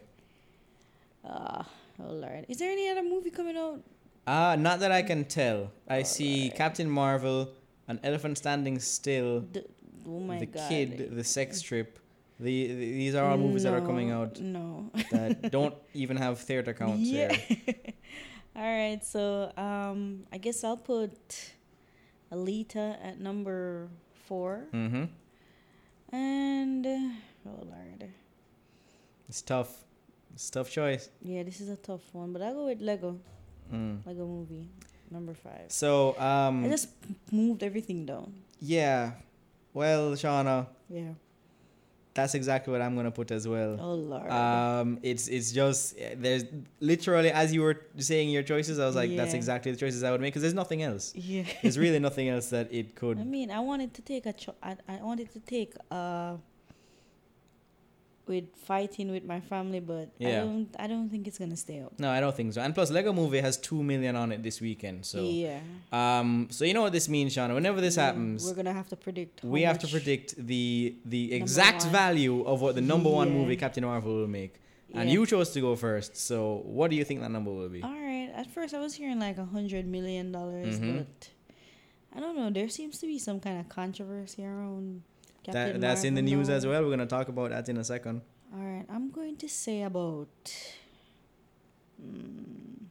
[1.23, 1.63] Uh,
[2.04, 3.82] oh lord, is there any other movie coming out?
[4.28, 5.71] Uh not that I can tell.
[5.88, 6.58] I see Alright.
[6.58, 7.49] Captain Marvel,
[7.88, 9.65] An Elephant Standing Still, The,
[10.08, 10.69] oh my The god.
[10.69, 11.99] Kid, The Sex Trip.
[12.39, 14.89] The, the these are all movies that are coming out No.
[15.12, 17.36] that don't even have theater counts yeah.
[18.58, 21.12] All right, so um, I guess I'll put
[22.31, 23.89] Alita at number
[24.25, 25.05] four, Mm-hmm.
[26.11, 27.09] and uh,
[27.47, 28.09] oh lord,
[29.29, 29.83] It's tough.
[30.33, 31.09] It's a tough choice.
[31.21, 33.19] yeah, this is a tough one, but I'll go with Lego,
[33.73, 34.05] Mm.
[34.05, 34.67] Lego Movie,
[35.09, 35.67] number five.
[35.69, 36.89] So um I just
[37.31, 38.33] moved everything down.
[38.61, 39.11] yeah.
[39.73, 41.13] Well, Shauna, Yeah.
[42.15, 43.78] That's exactly what I'm gonna put as well.
[43.80, 44.32] Oh lord.
[44.32, 46.45] Um, it's it's just there's
[46.80, 50.12] literally as you were saying your choices, I was like, that's exactly the choices I
[50.12, 51.13] would make because there's nothing else.
[51.13, 51.43] yeah.
[51.62, 53.19] There's really nothing else that it could.
[53.25, 56.38] I mean, I wanted to take a cho- I, I wanted to take uh
[58.27, 60.39] with fighting with my family, but I Yeah.
[60.41, 61.93] don't I don't think it's gonna stay up.
[61.99, 62.61] No, I don't think so.
[62.61, 65.05] And plus, Lego Movie has two million on it this weekend.
[65.05, 65.59] So, yeah.
[65.91, 67.53] um, so you know what this means, Shauna.
[67.53, 69.43] Whenever this Yeah, happens, we're gonna have to predict.
[69.43, 71.91] we have to predict the the exact one.
[71.91, 73.38] value of what the number one Yeah.
[73.39, 74.55] movie Captain Marvel will make.
[74.93, 76.15] And you chose to go first.
[76.15, 77.83] So, what do you think that number will be?
[77.83, 78.29] All right.
[78.33, 80.97] At first, I was hearing like a hundred million dollars, Mhm.
[80.99, 81.29] but
[82.15, 82.49] I don't know.
[82.49, 85.01] There seems to be some kind of controversy around.
[85.53, 86.84] That, that's in the news as well.
[86.84, 88.21] We're gonna talk about that in a second.
[88.53, 88.86] All right.
[88.89, 90.27] I'm going to say about.
[92.01, 92.86] Mm,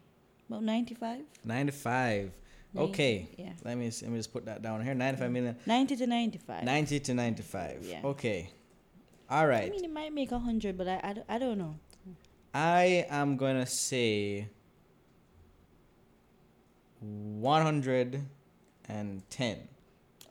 [0.48, 1.22] about ninety-five.
[1.44, 2.30] Ninety-five.
[2.76, 3.28] Okay.
[3.38, 3.52] Yeah.
[3.64, 4.94] Let me let me just put that down here.
[4.94, 5.56] Ninety-five million.
[5.64, 6.64] Ninety to ninety-five.
[6.64, 7.84] 90 to 95.
[7.84, 8.00] Yeah.
[8.04, 8.50] Okay.
[9.30, 9.68] All right.
[9.68, 11.76] I mean, it might make a hundred, but I, I, don't- I don't know.
[12.52, 14.48] I am going to say
[17.00, 19.68] 110.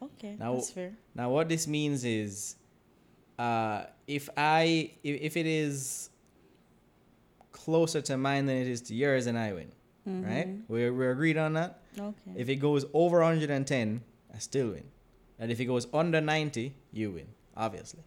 [0.06, 0.94] Okay, Now- that's fair.
[1.16, 2.56] Now, what this means is
[3.40, 6.10] uh, if I if, if it is
[7.52, 9.72] closer to mine than it is to yours, then I win.
[10.06, 10.48] Right?
[10.50, 10.62] Mhm.
[10.68, 11.80] We're, we're agreed on that.
[11.98, 12.32] Okay.
[12.36, 14.02] If it goes over 110,
[14.34, 14.84] I still win.
[15.40, 18.02] And if it goes under 90, you win, obviously.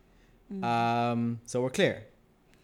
[0.53, 0.63] Mm.
[0.65, 2.05] Um, so we're clear.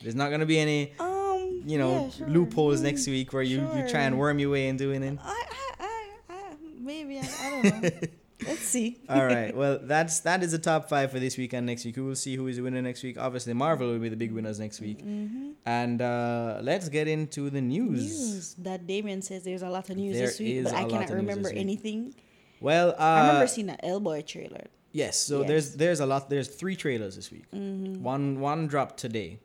[0.03, 1.63] There's not going to be any um.
[1.65, 2.29] you know yeah, sure.
[2.29, 2.85] loopholes Mm.
[2.85, 5.19] next week where you, you try and worm your way into winning.
[5.23, 7.91] I, I, I, I maybe I, I don't know.
[8.47, 8.99] Let's see.
[9.09, 9.55] All right.
[9.55, 11.97] Well, that's that is the top five for this week and next week.
[11.97, 13.17] We will see who is the winner next week.
[13.19, 14.99] Obviously, Marvel will be the big winners next week.
[14.99, 15.51] Mm-hmm.
[15.67, 18.01] And uh, let's get into the news.
[18.03, 21.11] News that Damien says there's a lot of news There this week, but I cannot
[21.11, 22.15] remember anything.
[22.61, 24.67] Well, uh, I remember seeing an Hellboy trailer.
[24.93, 25.17] yes.
[25.19, 25.49] So Yes.
[25.49, 26.31] there's there's a lot.
[26.31, 27.45] There's three trailers this week.
[27.51, 28.03] Mm-hmm.
[28.03, 29.39] One one dropped today.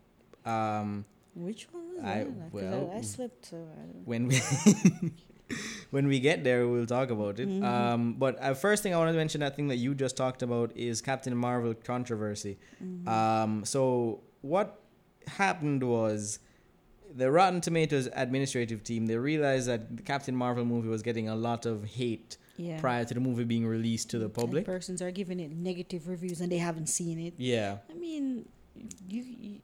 [0.46, 1.06] Um,
[1.36, 2.54] Which one was I- that?
[2.54, 3.48] well, I, I slept.
[3.48, 4.06] So I don't.
[4.08, 4.40] when we
[5.92, 7.48] when we get there, we'll talk about it.
[7.50, 7.64] Mhm.
[7.64, 10.42] Um, but uh, first thing I want to mention that thing that you just talked
[10.44, 12.58] about is Captain Marvel controversy.
[12.84, 13.08] Mhm.
[13.08, 14.82] Um, so what
[15.28, 16.40] happened was
[17.16, 21.36] the Rotten Tomatoes administrative team they realized that the Captain Marvel movie was getting a
[21.36, 22.80] lot of hate yeah.
[22.80, 26.08] prior to the movie being released to the public, And persons are giving it negative
[26.08, 27.34] reviews and they haven't seen it.
[27.38, 27.78] Yeah.
[27.90, 28.48] I mean,
[29.08, 29.24] you.
[29.40, 29.60] you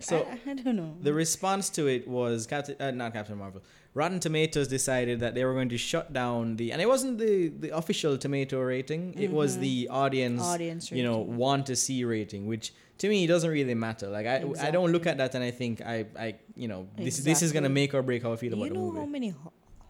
[0.00, 0.96] So, I, I don't know.
[1.00, 3.62] The response to it was Captain, uh, not Captain Marvel.
[3.98, 7.34] Rotten Tomatoes decided that they were going to shut down the, and it wasn't the
[7.64, 9.02] the official tomato rating.
[9.26, 9.60] It was Mhm.
[9.66, 10.84] the audience, audience.
[10.98, 11.36] you know, rating.
[11.44, 12.66] want to see rating, which
[13.02, 14.08] to me doesn't really matter.
[14.16, 16.28] Like I, I don't look at that and I think I, I,
[16.62, 18.74] you know, this this is gonna make or break how I feel you about the
[18.78, 19.00] know movie.
[19.04, 19.30] how many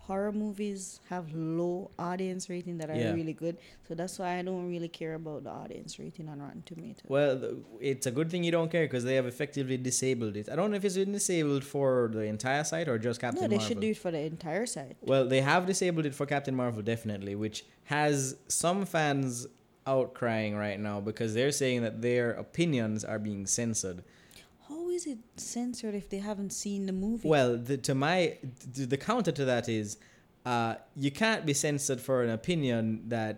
[0.06, 3.12] horror movies have low audience rating that are Yeah.
[3.12, 3.56] really good.
[3.88, 7.02] So that's why I don't really care about the audience rating on Rotten Tomatoes.
[7.08, 7.32] Well,
[7.80, 10.48] it's a good thing you don't care because they have effectively disabled it.
[10.48, 13.48] I don't know if it's been disabled for the entire site or just Captain Marvel.
[13.48, 13.68] no, they Marvel.
[13.68, 14.96] should do it for the entire site.
[15.02, 19.46] Well, they have disabled it for Captain Marvel definitely, which has some fans
[19.86, 24.02] outcrying right now because they're saying that their opinions are being censored.
[24.96, 27.28] Is it censored if they haven't seen the movie?
[27.34, 28.18] Well, the, to my
[28.74, 29.88] th- the counter to that is,
[30.52, 30.72] uh,
[31.04, 32.82] you can't be censored for an opinion
[33.14, 33.34] that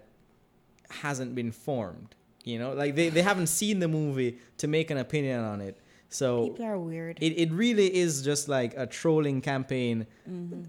[1.05, 2.15] hasn't been formed.
[2.45, 5.77] You know, like they, they haven't seen the movie to make an opinion on it.
[6.11, 7.19] So people are weird.
[7.21, 10.63] it, it really is just like a trolling campaign, Mm-hmm.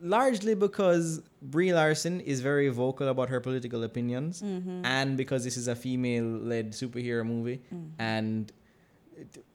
[0.00, 4.84] largely because Brie Larson is very vocal about her political opinions, Mm-hmm.
[4.86, 7.90] and because this is a female-led superhero movie, Mm.
[7.98, 8.52] and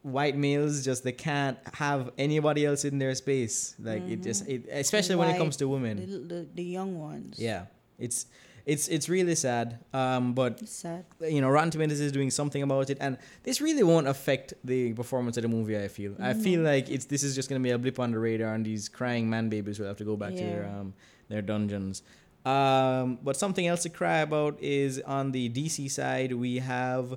[0.02, 3.76] white males just they can't have anybody else in their space.
[3.80, 6.28] Like it just, it, especially when it comes to women.
[6.28, 7.39] the, the young ones.
[7.39, 7.65] Yeah,
[8.00, 8.26] it's
[8.65, 9.80] it's it's really sad.
[9.93, 11.06] Um, but sad.
[11.21, 14.93] you know, Rotten Tomatoes is doing something about it, and this really won't affect the
[14.93, 15.78] performance of the movie.
[15.78, 16.15] I feel.
[16.19, 18.65] I feel like it's this is just gonna be a blip on the radar, and
[18.65, 20.93] these crying man babies will have to go back to their um
[21.30, 22.04] their dungeons.
[22.45, 26.34] Um, but something else to cry about is on the DC side.
[26.34, 27.15] We have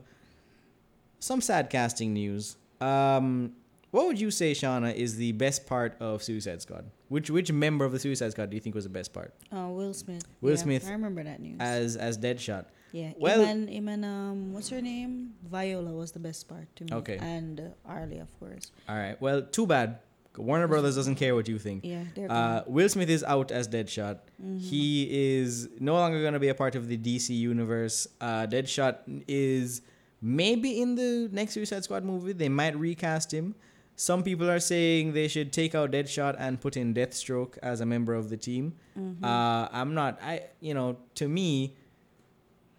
[1.24, 2.56] some sad casting news.
[2.80, 3.52] Um,
[3.90, 6.84] what would you say, Shauna, is the best part of Suicide Squad?
[7.08, 9.68] Which which member of the Suicide Squad do you think was the best part Uh,
[9.70, 10.24] Will Smith.
[10.40, 11.56] Will Yeah, Smith I remember that news.
[11.60, 12.64] as as Deadshot?
[12.92, 13.12] yeah.
[13.18, 15.34] well- Iman, Iman, um, what's her name?
[15.48, 16.92] Viola was the best part to me.
[16.92, 17.18] Okay.
[17.20, 18.72] And uh, Arlie, of course.
[18.88, 19.16] All right.
[19.20, 19.98] Well, too bad.
[20.36, 21.84] Warner Brothers doesn't care what you think.
[21.84, 24.18] Yeah, they're Uh, Will Smith is out as Deadshot.
[24.42, 24.58] Mm-hmm.
[24.58, 24.86] He
[25.38, 28.08] is no longer going to be a part of the DC universe.
[28.20, 28.96] Uh, Deadshot
[29.28, 29.82] is
[30.24, 32.32] maybe in the next Suicide Squad movie.
[32.32, 33.54] They might recast him.
[33.94, 37.86] Some people are saying they should take out Deadshot and put in Deathstroke as a
[37.86, 38.74] member of the team.
[38.98, 39.24] Mm-hmm.
[39.24, 40.20] Uh, I'm not.
[40.22, 41.76] I you know to me,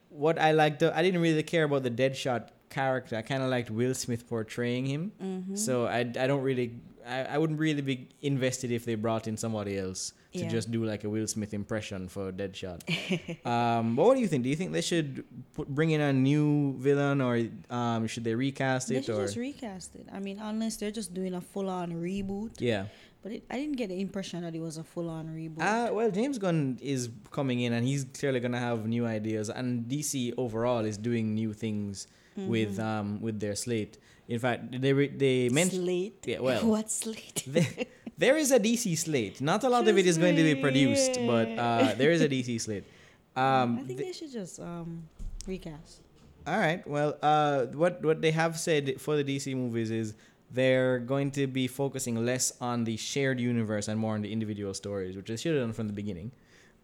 [0.10, 3.16] what I liked, I didn't really care about the Deadshot character.
[3.16, 5.12] I kind of liked Will Smith portraying him.
[5.24, 5.56] Mm-hmm.
[5.56, 6.74] So I, I don't really
[7.08, 10.50] I, I wouldn't really be invested if they brought in somebody else to Yeah.
[10.50, 12.82] just do like a Will Smith impression for Deadshot.
[13.46, 14.44] um, but what do you think?
[14.44, 18.36] Do you think they should put, bring in a new villain or um, should they
[18.36, 20.08] recast They it should or just recast it.
[20.12, 22.60] I mean, unless they're just doing a full on reboot.
[22.60, 22.86] yeah?
[23.24, 25.60] But it, I didn't get the impression that it was a full on reboot.
[25.62, 29.86] Uh, well, James Gunn is coming in and he's clearly gonna have new ideas, and
[29.90, 32.06] DC overall is doing new things
[32.38, 33.98] with um with their slate.
[34.28, 36.24] In fact, they re- they mentioned slate.
[36.28, 37.44] Yeah, well, what slate?
[37.48, 37.66] there,
[38.18, 39.42] there is a DC slate.
[39.42, 42.30] Not a lot of it is going to be produced, but uh, there is a
[42.30, 42.86] DC slate.
[43.38, 45.10] Um, I think th- they should just um
[45.46, 46.00] recast.
[46.48, 46.88] all right.
[46.88, 50.14] Well, uh, what what they have said for the DC movies is
[50.52, 54.74] they're going to be focusing less on the shared universe and more on the individual
[54.74, 56.32] stories, which they should have done from the beginning.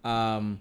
[0.03, 0.59] Um,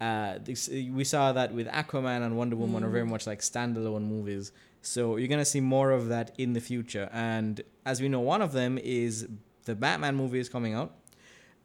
[0.00, 4.06] uh, this, we saw that with Aquaman and Wonder Woman are very much like standalone
[4.06, 4.52] movies.
[4.82, 7.08] So you're gonna see more of that in the future.
[7.12, 9.26] And as we know, one of them is
[9.64, 10.92] the Batman movie is coming out,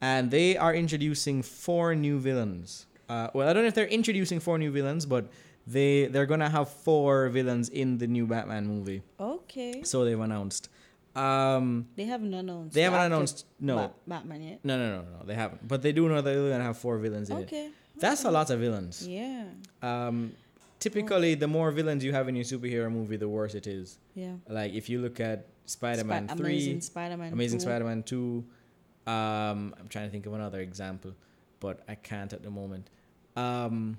[0.00, 2.86] and they are introducing four new villains.
[3.08, 5.30] Uh, well, I don't know if they're introducing four new villains, but
[5.66, 9.02] they they're gonna have four villains in the new Batman movie.
[9.18, 9.82] Okay.
[9.82, 10.68] So they've announced.
[11.16, 12.72] Um, They haven't announced.
[12.74, 13.44] they haven't announced.
[13.58, 14.60] No, Ba- Batman yet.
[14.64, 15.66] no, no, no, no, they haven't.
[15.66, 17.42] But they do know that they're gonna have four villains in it.
[17.42, 17.70] Okay.
[17.96, 19.06] That's a lot of villains.
[19.06, 19.44] Yeah.
[19.82, 20.32] Um,
[20.80, 23.98] typically, the more villains you have in your superhero movie, the worse it is.
[24.14, 24.34] Yeah.
[24.48, 27.32] Like if you look at Spider-Man Spi- three, Amazing Spider-Man.
[27.32, 27.62] Amazing 2.
[27.62, 28.44] Spider-Man two.
[29.06, 31.14] Um, I'm trying to think of another example,
[31.60, 32.90] but I can't at the moment.
[33.36, 33.98] Um,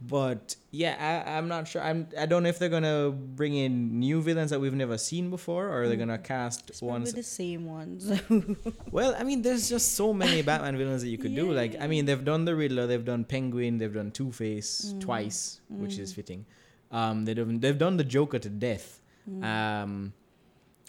[0.00, 1.82] but yeah, I, I'm not sure.
[1.82, 5.28] I'm I don't know if they're gonna bring in new villains that we've never seen
[5.30, 7.12] before, or are they're gonna cast It's ones.
[7.12, 8.10] the same ones.
[8.90, 11.52] Well, I mean, there's just so many Batman villains that you could do.
[11.52, 15.00] Like, I mean, they've done the Riddler, they've done Penguin, they've done Two Face Mm.
[15.00, 16.46] twice, which is fitting.
[16.90, 19.00] Um, they've done, they've done the Joker to death.
[19.30, 19.44] Mm.
[19.44, 20.12] Um,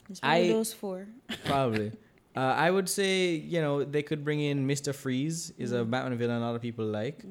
[0.09, 1.07] it's probably I- those four.
[1.45, 1.91] probably.
[2.35, 6.17] Uh, I would say you know they could bring in Mister Freeze is a Batman
[6.17, 7.23] villain a lot of people like.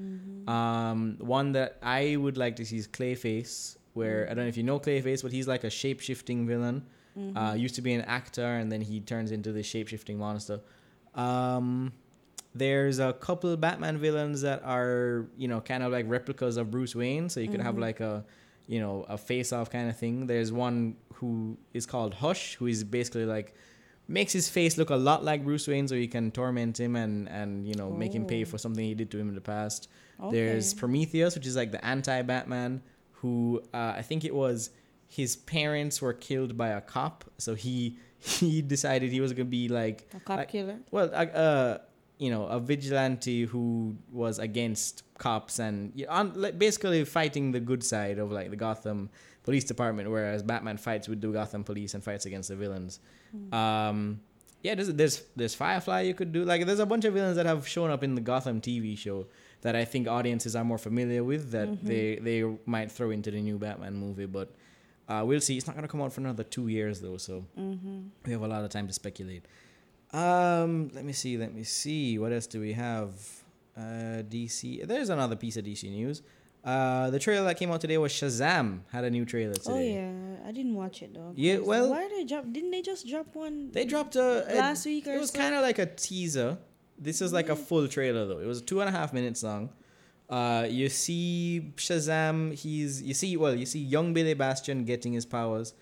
[0.47, 4.57] Um, one that I would like to see is Clayface, where I don't know if
[4.57, 6.85] you know Clayface, but he's like a shape shifting villain.
[7.37, 10.61] Uh, used to be an actor and then he turns into this shape shifting monster.
[11.15, 11.93] Um,
[12.55, 16.95] there's a couple Batman villains that are you know kind of like replicas of Bruce
[16.95, 18.25] Wayne, so you could have like a
[18.67, 20.27] you know a face off kind of thing.
[20.27, 23.55] There's one who is called Hush, who is basically like
[24.19, 27.29] makes his face look a lot like Bruce Wayne, so you can torment him and
[27.29, 28.47] and you know make him pay Oh.
[28.51, 29.89] for something he did to him in the past.
[30.31, 32.83] There's Prometheus, which is like the anti Batman,
[33.21, 34.71] who uh, I think it was
[35.09, 39.69] his parents were killed by a cop, so he he decided he was gonna be
[39.69, 40.77] like A cop like- killer.
[40.91, 41.79] well, uh, uh,
[42.19, 47.53] you know, a vigilante who was against cops and you know, on, like, basically fighting
[47.53, 49.09] the good side of like the Gotham
[49.43, 53.01] Police Department, whereas Batman fights with the Gotham Police and fights against the villains.
[53.53, 54.21] Um,
[54.63, 56.45] yeah, there's there's there's Firefly you could do.
[56.45, 59.27] Like, there's a bunch of villains that have shown up in the Gotham TV show
[59.63, 63.41] that I think audiences are more familiar with that they they might throw into the
[63.41, 64.51] new Batman movie, but.
[65.09, 65.57] Uh, we'll see.
[65.57, 67.45] It's not gonna come out for another two years though, so
[68.25, 69.45] we have a lot of time to speculate.
[70.13, 71.37] Um, let me see.
[71.37, 72.17] Let me see.
[72.17, 73.11] What else do we have?
[73.77, 74.87] Uh, DC.
[74.87, 76.23] There's another piece of DC news.
[76.65, 78.81] Uh, the trailer that came out today was Shazam.
[78.93, 79.73] Had a new trailer today.
[79.73, 81.33] Oh yeah, I didn't watch it though.
[81.35, 82.45] Yeah, well- why did they drop?
[82.53, 83.71] Didn't they just drop one?
[83.73, 85.39] They dropped a, a- Last week or It was so?
[85.39, 86.59] kind of like a teaser.
[86.99, 88.41] This is like a full trailer though.
[88.41, 89.71] It was two and a half minutes long.
[90.29, 92.53] Uh, you see Shazam.
[92.55, 95.73] He's you see well you see young Billy Batson getting his powers.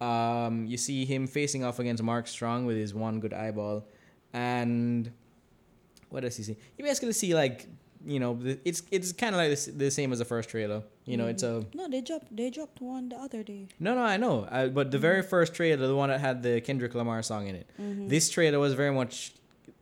[0.00, 3.86] Um, you see him facing off against Mark Strong with his one good eyeball,
[4.32, 5.12] and
[6.08, 6.56] what does he see?
[6.78, 7.68] You basically see like
[8.06, 10.82] you know the, it's it's kind of like the, the same as the first trailer.
[11.04, 12.34] You know, it's a No, they dropped.
[12.36, 13.66] They dropped one the other day.
[13.80, 14.44] no, no, I know.
[14.44, 17.54] Uh, but the very first trailer, the one that had the Kendrick Lamar song in
[17.56, 17.66] it,
[18.08, 19.32] this trailer was very much,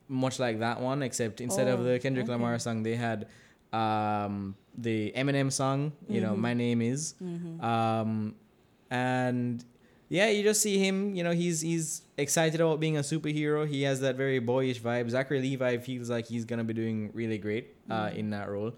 [0.08, 2.32] much like that one, except instead of Oh, the Kendrick okay.
[2.32, 3.26] Lamar song, they had,
[3.72, 5.92] um, the Eminem song.
[6.08, 7.14] You know, my name is,
[7.60, 8.34] um,
[8.90, 9.64] and
[10.10, 11.14] yeah, you just see him.
[11.14, 13.66] You know, he's he's excited about being a superhero.
[13.66, 15.08] He has that very boyish vibe.
[15.08, 18.72] Zachary Levi feels like he's gonna be doing really great uh, in that role.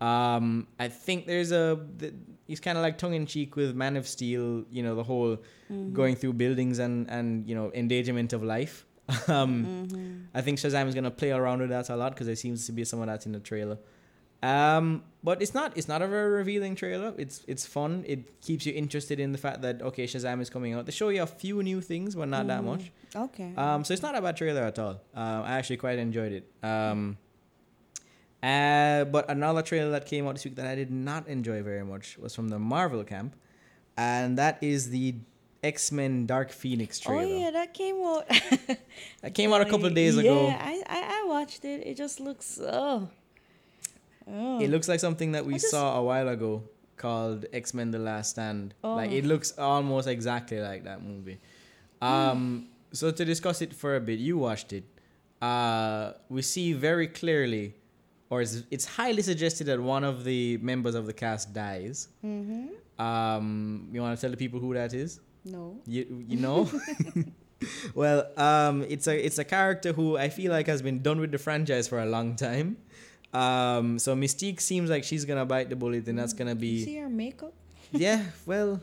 [0.00, 2.14] Um, I think there's a th-
[2.48, 4.64] he's kind of like tongue in cheek with Man of Steel.
[4.70, 5.38] You know, the whole
[5.92, 8.86] going through buildings and and you know endangerment of life.
[9.28, 12.64] um, I think Shazam is gonna play around with that a lot because there seems
[12.66, 13.76] to be some of that in the trailer.
[14.42, 17.14] Um, but it's not it's not a very revealing trailer.
[17.16, 18.04] It's it's fun.
[18.06, 20.84] It keeps you interested in the fact that okay, Shazam is coming out.
[20.84, 22.90] They show you a few new things, but not that much.
[23.14, 23.52] Okay.
[23.56, 25.00] Um, so it's not a bad trailer at all.
[25.14, 26.50] Um, I actually quite enjoyed it.
[26.64, 27.18] Um,
[28.42, 31.84] uh, but another trailer that came out this week that I did not enjoy very
[31.84, 33.36] much was from the Marvel camp,
[33.96, 35.14] and that is the
[35.62, 37.22] X Men Dark Phoenix trailer.
[37.22, 38.26] oh yeah, that came out.
[39.22, 40.48] That came out a couple of days ago.
[40.48, 41.86] Yeah, I, I I watched it.
[41.86, 43.08] It just looks oh.
[44.28, 44.60] Oh.
[44.60, 46.62] It looks like something that we just- saw a while ago
[46.96, 48.74] called X Men: The Last Stand.
[48.82, 49.14] Like Oh.
[49.14, 51.38] it looks almost exactly like that movie.
[52.00, 54.84] Um, so to discuss it for a bit, you watched it.
[55.40, 57.74] Uh, we see very clearly,
[58.30, 62.08] or it's, it's highly suggested that one of the members of the cast dies.
[62.24, 63.02] Mm-hmm.
[63.02, 65.20] Um, you want to tell the people who that is?
[65.44, 65.80] No.
[65.86, 66.70] You you know.
[67.94, 71.30] well, um, it's a it's a character who I feel like has been done with
[71.32, 72.76] the franchise for a long time.
[73.32, 76.84] Um, so Mystique seems like she's gonna bite the bullet, and that's gonna You see
[76.86, 77.54] be her makeup?
[77.92, 78.22] yeah.
[78.46, 78.80] Well,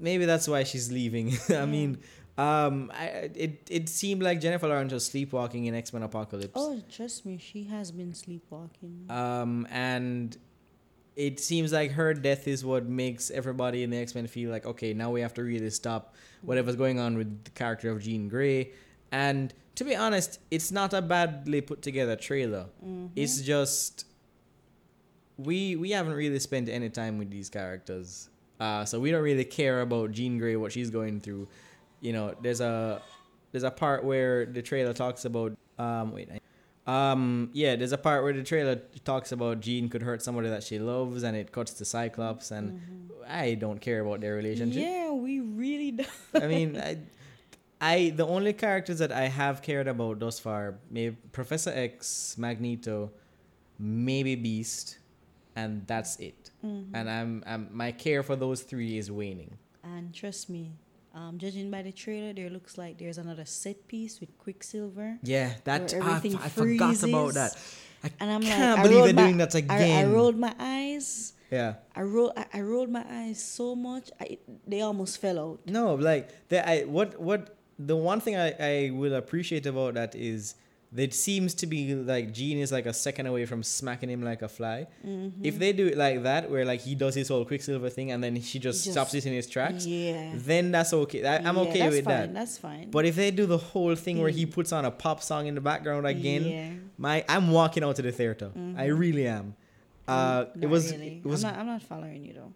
[0.00, 1.32] maybe that's why she's leaving.
[1.50, 1.98] I mean,
[2.38, 6.52] um, I it it seemed like Jennifer Lawrence was sleepwalking in X Men Apocalypse.
[6.54, 9.06] Oh, trust me, she has been sleepwalking.
[9.10, 10.36] Um, and
[11.16, 14.66] it seems like her death is what makes everybody in the X Men feel like,
[14.66, 18.28] okay, now we have to really stop whatever's going on with the character of Jean
[18.28, 18.72] Grey.
[19.10, 22.66] And to be honest, it's not a badly put together trailer.
[23.16, 24.06] It's just
[25.38, 28.28] we we haven't really spent any time with these characters,
[28.60, 31.48] uh, so we don't really care about Jean Grey what she's going through.
[32.00, 33.00] You know, there's a
[33.50, 36.28] there's a part where the trailer talks about um wait.
[36.32, 36.40] I-
[36.84, 40.64] um yeah, there's a part where the trailer talks about Jean could hurt somebody that
[40.64, 44.82] she loves and it cuts to Cyclops and I don't care about their relationship.
[44.82, 46.08] Yeah, we really don't.
[46.34, 46.98] I mean, I,
[47.82, 53.10] I the only characters that I have cared about thus far, maybe Professor X, Magneto,
[53.78, 54.98] maybe Beast,
[55.56, 56.50] and that's it.
[56.62, 59.58] And I'm, I'm my care for those three is waning.
[59.82, 60.70] And trust me,
[61.12, 65.18] um, judging by the trailer, there looks like there's another set piece with Quicksilver.
[65.24, 67.56] Yeah, that Where I, I forgot about that.
[68.04, 70.06] I And I'm can't like, I believe rolled they're doing that again.
[70.06, 71.32] I rolled my eyes.
[71.50, 71.74] yeah.
[71.96, 72.32] I rolled.
[72.36, 74.10] I, I rolled my eyes so much.
[74.20, 75.60] I, they almost fell out.
[75.66, 80.14] No, like the I what what the one thing I I will appreciate about that
[80.14, 80.54] is
[80.94, 84.22] that it seems to be like Jean is like a second away from smacking him
[84.22, 84.86] like a fly.
[85.06, 85.42] Mm-hmm.
[85.42, 88.22] If they do it like that, where like he does his whole Quicksilver thing and
[88.22, 90.32] then she just, Just- stops it in his tracks, Yeah.
[90.34, 91.24] then that's okay.
[91.26, 92.34] I, I'm Yeah, okay with fine, that.
[92.34, 92.90] That's fine.
[92.90, 95.54] But if they do the whole thing where he puts on a pop song in
[95.54, 96.70] the background again, Yeah.
[96.98, 98.50] my I'm walking out to the theater.
[98.76, 99.56] I really am.
[100.06, 101.22] Uh, it was really.
[101.24, 101.60] it was I'm not.
[101.60, 102.52] I'm not following you though.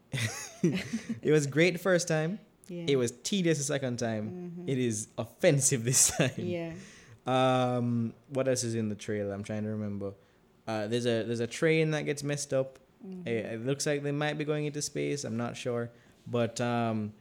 [1.22, 2.39] it was great the first time.
[2.69, 2.85] Yeah.
[2.89, 4.64] It was tedious the second time.
[4.67, 6.31] It is offensive this time.
[6.37, 6.73] Yeah.
[7.27, 9.33] Um, what else is in the trailer?
[9.33, 10.12] I'm trying to remember.
[10.67, 12.79] Uh, there's a there's a train that gets messed up.
[13.25, 15.23] It, it looks like they might be going into space.
[15.23, 15.91] I'm not sure,
[16.27, 17.12] but um,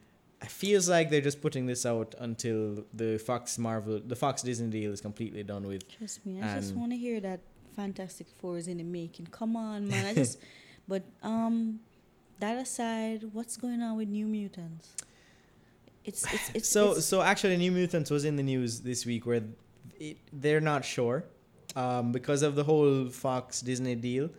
[0.42, 4.68] it feels like they're just putting this out until the Fox Marvel, the Fox Disney
[4.68, 5.88] deal is completely done with.
[5.88, 7.40] Trust me, I just want to hear that
[7.76, 9.26] Fantastic Four is in the making.
[9.26, 10.06] Come on, man.
[10.06, 10.38] I just,
[10.88, 11.80] but um,
[12.40, 14.94] that aside, what's going on with New Mutants?
[16.06, 19.26] It's it's it's so it's, so actually, New Mutants was in the news this week
[19.26, 19.42] where
[19.98, 21.24] it, they're not sure
[21.74, 24.30] um, because of the whole Fox Disney deal.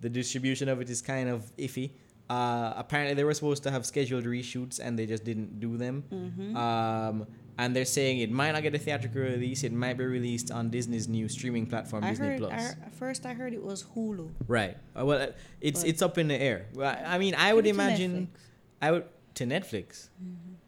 [0.00, 1.92] The distribution of it is kind of iffy.
[2.28, 6.04] Uh, apparently, they were supposed to have scheduled reshoots and they just didn't do them.
[6.12, 6.56] Mhm.
[6.56, 7.26] Um,
[7.58, 9.62] and they're saying it might not get a theatrical release.
[9.62, 12.52] It might be released on Disney's new streaming platform, I Disney heard Plus.
[12.84, 14.30] I, first I heard it was Hulu.
[14.48, 14.76] Right.
[14.98, 15.26] Uh, well, uh,
[15.60, 16.66] it's But- it's up in the air.
[16.74, 18.12] Well, I mean, I would Give it to imagine.
[18.12, 18.84] Mm-hmm.
[18.84, 19.04] I would
[19.36, 20.08] to Netflix.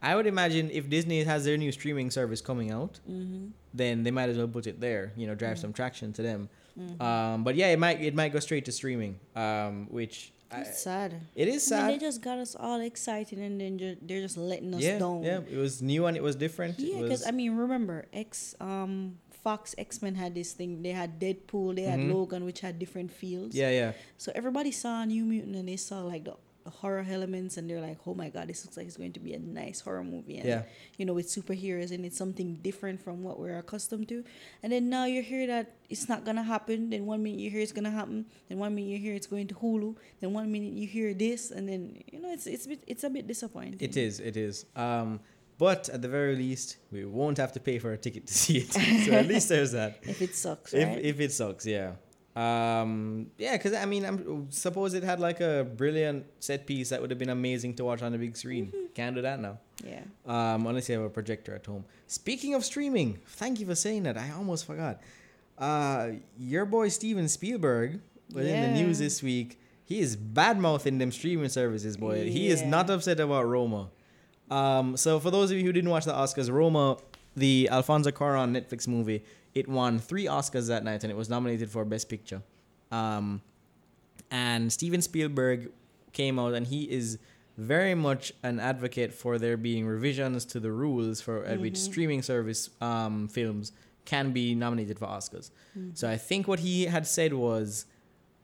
[0.09, 3.51] I would imagine if Disney has their new streaming service coming out, Mhm.
[3.73, 5.03] then they might as well put it there.
[5.19, 6.41] You know, drive some traction to them.
[6.79, 7.01] Mhm.
[7.07, 10.79] Um, but yeah, it might it might go straight to streaming, um, which I, It's
[10.81, 11.11] sad.
[11.35, 14.37] it is I mean, they just got us all excited and then ju- they're just
[14.37, 15.23] letting us Yeah, down.
[15.23, 16.79] yeah, it was new and it was different.
[16.79, 20.83] Yeah, because I mean, remember, X um Fox X Men had this thing.
[20.85, 22.13] They had Deadpool, they had Mhm.
[22.13, 23.53] Logan, which had different fields.
[23.61, 26.35] yeah, yeah, So everybody saw New Mutant and they saw like the
[26.69, 29.33] horror elements and they're like, oh my god, this looks like it's going to be
[29.33, 30.37] a nice horror movie.
[30.37, 30.61] And, yeah.
[30.97, 34.23] You know, with superheroes and it's something different from what we're accustomed to.
[34.63, 36.89] And then now you hear that it's not gonna happen.
[36.89, 38.25] Then one minute you hear it's gonna happen.
[38.49, 39.95] Then one minute you hear it's going to Hulu.
[40.19, 43.03] Then one minute you hear this, and then you know it's it's a bit, it's
[43.03, 43.77] a bit disappointing.
[43.79, 44.65] It is, it is.
[44.75, 45.19] Um,
[45.57, 48.57] but at the very least, we won't have to pay for a ticket to see
[48.59, 48.71] it.
[49.05, 49.99] so at least there's that.
[50.03, 50.99] if it sucks, If right?
[51.03, 51.93] if it sucks, yeah.
[52.37, 57.01] Um, yeah, because I mean, I'm suppose it had like a brilliant set piece that
[57.01, 58.71] would have been amazing to watch on the big screen.
[58.93, 59.57] Can't do that now.
[59.83, 60.01] yeah.
[60.25, 61.83] Um, unless you have a projector at home.
[62.05, 64.17] Speaking of streaming, thank you for saying that.
[64.17, 65.01] I almost forgot.
[65.57, 69.59] Uh, your boy Steven Spielberg was in the news this week.
[69.85, 72.29] He is bad mouthing them streaming services, boy.
[72.29, 73.89] He is not upset about Roma.
[74.51, 76.97] Um, so for those of you who didn't watch the Oscars, Roma,
[77.35, 79.23] the Alfonso Cuarón Netflix movie,
[79.59, 82.41] it won three Oscars that night and it was nominated for Best Picture.
[82.91, 83.41] Um,
[84.31, 85.71] and Steven Spielberg
[86.13, 87.17] came out and he is
[87.57, 92.21] very much an advocate for there being revisions to the rules for at which streaming
[92.21, 93.71] service um, films
[94.05, 95.49] can be nominated for Oscars.
[95.95, 97.85] So I think what he had said was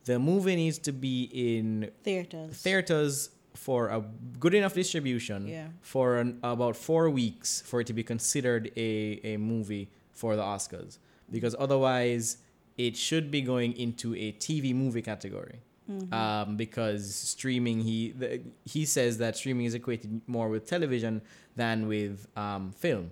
[0.05, 1.17] the movie needs to be
[1.57, 2.57] in Theaters.
[2.61, 4.03] theaters for a
[4.39, 5.67] good enough distribution Yeah.
[5.81, 10.41] for an, about four weeks for it to be considered a, a movie for the
[10.41, 10.99] Oscars.
[11.29, 12.37] Because otherwise,
[12.77, 15.59] it should be going into a TV movie category.
[15.89, 16.13] Mm-hmm.
[16.13, 21.21] Um, because streaming, he the, he says that streaming is equated more with television
[21.57, 23.11] than with um, film,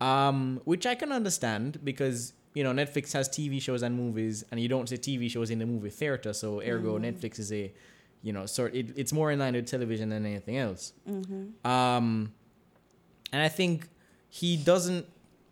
[0.00, 4.58] um, which I can understand because you know Netflix has TV shows and movies, and
[4.58, 7.72] you don't see TV shows in the movie theater, so ergo Netflix is a
[8.22, 10.92] you know sort it, it's more in line with television than anything else.
[11.08, 11.70] Mm-hmm.
[11.70, 12.32] Um,
[13.32, 13.88] and I think
[14.28, 15.06] he doesn't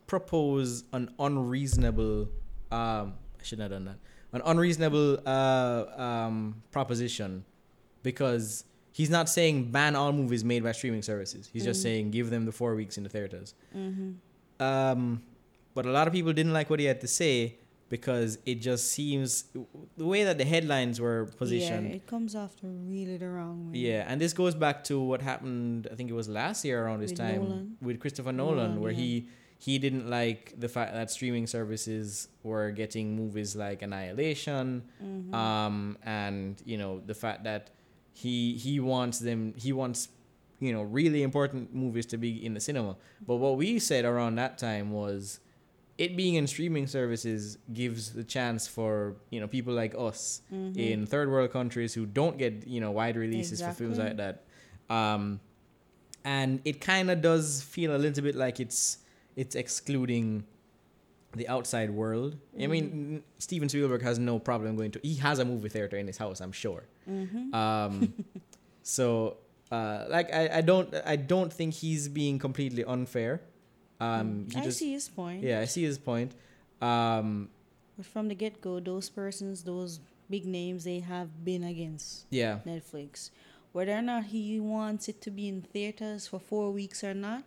[0.07, 2.29] propose an unreasonable.
[2.71, 3.97] Um, I shouldn't have done that.
[4.33, 7.45] An unreasonable uh, um, proposition,
[8.03, 11.49] because he's not saying ban all movies made by streaming services.
[11.51, 11.83] He's just Mhm.
[11.83, 13.53] saying give them the four weeks in the theaters.
[13.75, 14.11] Mm-hmm.
[14.61, 15.21] Um,
[15.73, 17.57] but a lot of people didn't like what he had to say
[17.89, 19.45] because it just seems
[19.95, 21.87] the way that the headlines were positioned.
[21.87, 23.77] Yeah, it comes off really the wrong way.
[23.79, 25.87] Yeah, and this goes back to what happened.
[25.91, 27.77] I think it was last year around this With time Nolan.
[27.81, 28.97] with Christopher Nolan, Nolan, where yeah.
[28.99, 29.29] he
[29.59, 35.33] he didn't like the fact that streaming services were getting movies like Annihilation, Mhm.
[35.33, 37.71] um, and you know the fact that
[38.13, 40.09] he he wants them he wants
[40.59, 42.95] you know really important movies to be in the cinema.
[43.25, 45.39] But what we said around that time was
[45.97, 50.77] it being in streaming services gives the chance for you know people like us Mhm.
[50.77, 54.43] in third world countries who don't get you know wide releases for films like that
[54.89, 55.39] um
[56.23, 58.99] and it kind of does feel a little bit like it's
[59.37, 60.43] it's excluding
[61.41, 62.71] the outside world i Mm-hmm.
[62.71, 66.17] mean steven spielberg has no problem going to he has a movie theater in his
[66.17, 67.53] house i'm sure Mhm.
[67.63, 68.13] um
[68.95, 69.37] so
[69.71, 73.33] uh like i i don't i don't think he's being completely unfair
[73.99, 74.61] um he Mm.
[74.61, 75.43] I just see his point.
[75.43, 76.31] yeah i see his point
[76.81, 77.49] um
[77.97, 79.91] But from the get go, those persons, those
[80.29, 83.31] big names, they have been against yeah Netflix.
[83.75, 87.45] Whether or not he wants it to be in theaters for four weeks or not,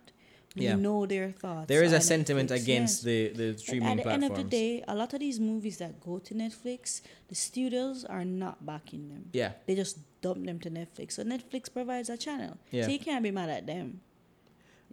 [0.55, 0.75] Yeah.
[0.75, 1.67] know their thoughts.
[1.67, 3.07] there is a sentiment Netflix, against yes.
[3.07, 3.19] the
[3.53, 5.93] the streaming At the platforms end of the day, a lot of these movies that
[6.01, 9.23] go to Netflix, the studios are not backing them.
[9.33, 11.13] yeah They just dump them to Netflix.
[11.13, 12.57] So Netflix provides a channel.
[12.69, 12.83] Yeah.
[12.85, 14.01] So you can't be mad at them.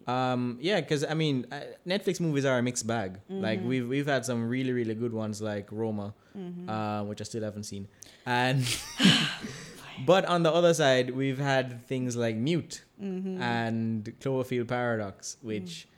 [0.07, 3.11] Um, yeah, because I mean, uh, Netflix movies are a mixed bag.
[3.29, 3.69] Like Mm-hmm.
[3.69, 6.15] we've we've had some really really good ones like Roma,
[6.69, 7.89] uh, which I still haven't seen,
[8.25, 8.63] and
[10.07, 13.41] But on the other side, we've had things like Mute Mm-hmm.
[13.41, 15.47] and Cloverfield Paradox, Mm.
[15.47, 15.89] which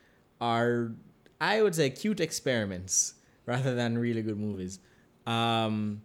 [0.40, 0.92] are,
[1.40, 3.14] I would say, cute experiments
[3.46, 4.78] rather than really good movies.
[5.26, 6.02] Um,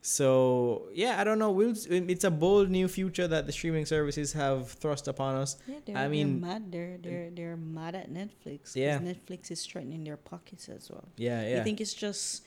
[0.00, 1.52] so yeah, I don't know.
[1.52, 5.56] We'll, it's a bold new future that the streaming services have thrust upon us.
[5.68, 6.72] Yeah, they're, I mean- they're mad.
[6.72, 8.74] They're they're they're mad at Netflix.
[8.74, 8.98] Yeah.
[8.98, 11.08] Netflix is threatening their pockets as well.
[11.16, 11.58] Yeah, yeah.
[11.58, 12.44] You think it's just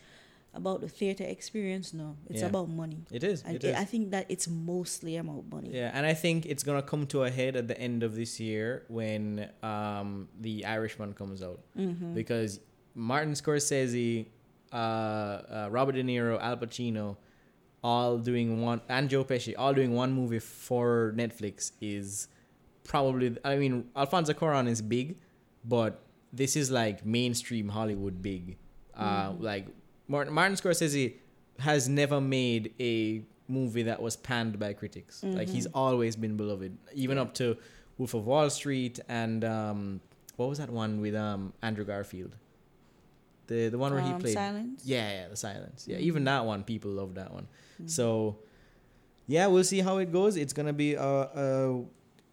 [0.56, 1.93] about the theater experience?
[1.93, 2.47] No, it's Yeah.
[2.47, 2.99] about money.
[3.12, 3.43] it is.
[3.43, 5.70] And It I- think that it's mostly about money.
[5.74, 8.39] Yeah, and I think it's gonna come to a head at the end of this
[8.39, 12.14] year when um, the Irishman comes out Mm-hmm.
[12.16, 12.60] because
[12.95, 14.28] Martin Scorsese,
[14.72, 17.18] uh, uh, Robert De Niro, Al Pacino,
[17.84, 22.28] all doing one, and Joe Pesci, all doing one movie for Netflix is
[22.84, 23.36] probably.
[23.43, 25.18] I mean, Alfonso Cuarón is big,
[25.64, 26.01] but
[26.34, 28.58] this is like mainstream Hollywood big.
[28.95, 29.68] Uh, Like
[30.08, 31.14] Martin, Martin Scorsese
[31.60, 35.24] has never made a movie that was panned by critics.
[35.24, 37.58] Like he's always been beloved, even up to
[37.97, 40.01] Wolf of Wall Street and um,
[40.36, 42.36] what was that one with um Andrew Garfield?
[43.47, 44.34] The the one where he Um, played.
[44.34, 44.82] Silence.
[44.86, 45.86] Yeah, yeah, the silence.
[45.88, 47.47] Yeah, even that one, people love that one.
[47.86, 48.38] So,
[49.28, 50.36] yeah, we'll see how it goes.
[50.36, 51.84] It's gonna be a a,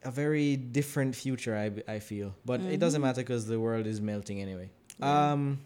[0.05, 1.55] a very different future.
[1.57, 4.71] I I feel, but it doesn't matter because the world is melting anyway.
[4.99, 5.33] Yeah.
[5.33, 5.61] Um,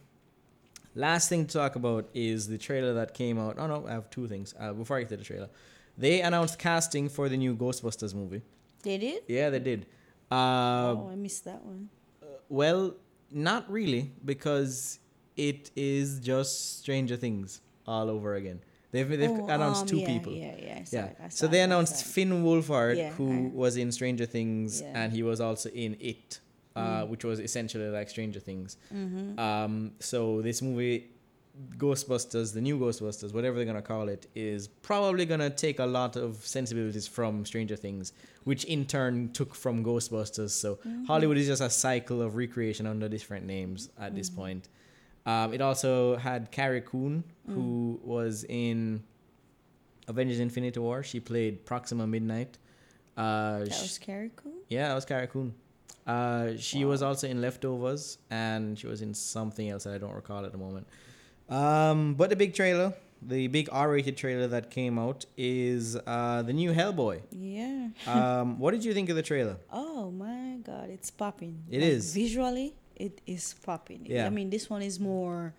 [0.97, 3.55] last thing to talk about is the trailer that came out.
[3.59, 4.55] Oh no, I have two things.
[4.59, 5.49] Uh, before I get to the trailer,
[5.97, 8.43] they announced casting for the new Ghostbusters movie.
[8.83, 9.23] They did.
[9.29, 9.87] Yeah, they did.
[10.31, 11.89] Uh, oh, I missed that one.
[12.49, 12.95] well,
[13.31, 14.99] not really, because
[15.37, 18.61] it is just Stranger Things all over again.
[18.93, 20.33] They've they've Oh, announced um, two yeah, people.
[20.33, 20.85] Yeah, yeah.
[20.91, 21.05] Yeah.
[21.27, 22.05] it, So they it, I announced.
[22.07, 24.93] Finn Wolfhard, Yeah, who I- was in Stranger Things, Yeah.
[24.95, 26.41] and he was also in It,
[26.77, 27.09] uh, Mm.
[27.09, 28.77] which was essentially like Stranger Things.
[28.95, 29.39] Mm-hmm.
[29.39, 30.97] Um, so this movie,
[31.79, 36.15] Ghostbusters, the new Ghostbusters, whatever they're gonna call it, is probably gonna take a lot
[36.17, 38.13] of sensibilities from Stranger Things,
[38.45, 40.51] which in turn took from Ghostbusters.
[40.51, 44.69] So Hollywood is just a cycle of recreation under different names at this point.
[45.25, 49.03] Um, it also had Carrie Coon, who was in
[50.09, 51.03] Avengers: Infinity War.
[51.03, 52.59] She played Proxima Midnight.
[53.17, 54.53] Uh, That was Carrie Coon.
[54.69, 55.55] yeah, that was Carrie Coon.
[56.07, 60.15] Uh, she was also in Leftovers, and she was in something else that I don't
[60.15, 60.87] recall at the moment.
[61.49, 66.53] Um, but the big trailer, the big R-rated trailer that came out, is uh, the
[66.53, 67.23] new Hellboy.
[67.31, 67.89] Yeah.
[68.07, 69.57] Um, what did you think of the trailer?
[69.73, 71.65] Oh my God, it's popping.
[71.71, 72.15] It is is.
[72.15, 72.75] visually.
[72.95, 74.07] It is popping.
[74.07, 74.27] Yeah.
[74.27, 75.55] I mean, this one is more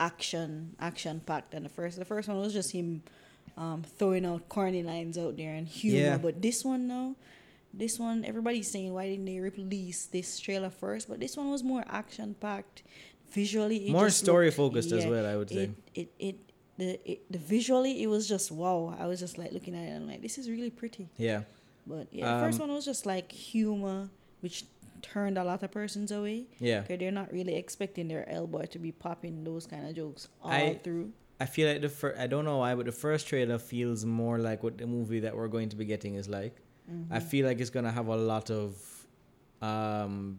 [0.00, 1.98] action, action packed than the first.
[1.98, 3.02] The first one was just him
[3.56, 5.98] um, throwing out corny lines out there and humor.
[5.98, 6.18] Yeah.
[6.18, 7.14] But this one now,
[7.74, 11.08] this one everybody's saying why didn't they release this trailer first?
[11.08, 12.82] But this one was more action packed.
[13.32, 15.64] Visually, More story looked- focused as well, I would say.
[15.64, 16.36] It it it.
[16.78, 19.88] The, it, the visually it was just wow I was just like looking at it
[19.88, 21.42] and I'm like this is really pretty Yeah,
[21.86, 24.08] but yeah, the first Um, one was just like humor,
[24.40, 24.64] which
[25.02, 26.46] turned a lot of persons away.
[26.58, 26.80] yeah.
[26.80, 30.50] Okay, they're not really expecting their L-boy to be popping those kind of jokes all
[30.50, 31.12] I- through.
[31.38, 34.38] I feel like the first, I don't know why, but the first trailer feels more
[34.38, 36.56] like what the movie that we're going to be getting is like.
[36.90, 37.12] Mm-hmm.
[37.12, 38.76] I feel like it's gonna have a lot of
[39.60, 40.38] um,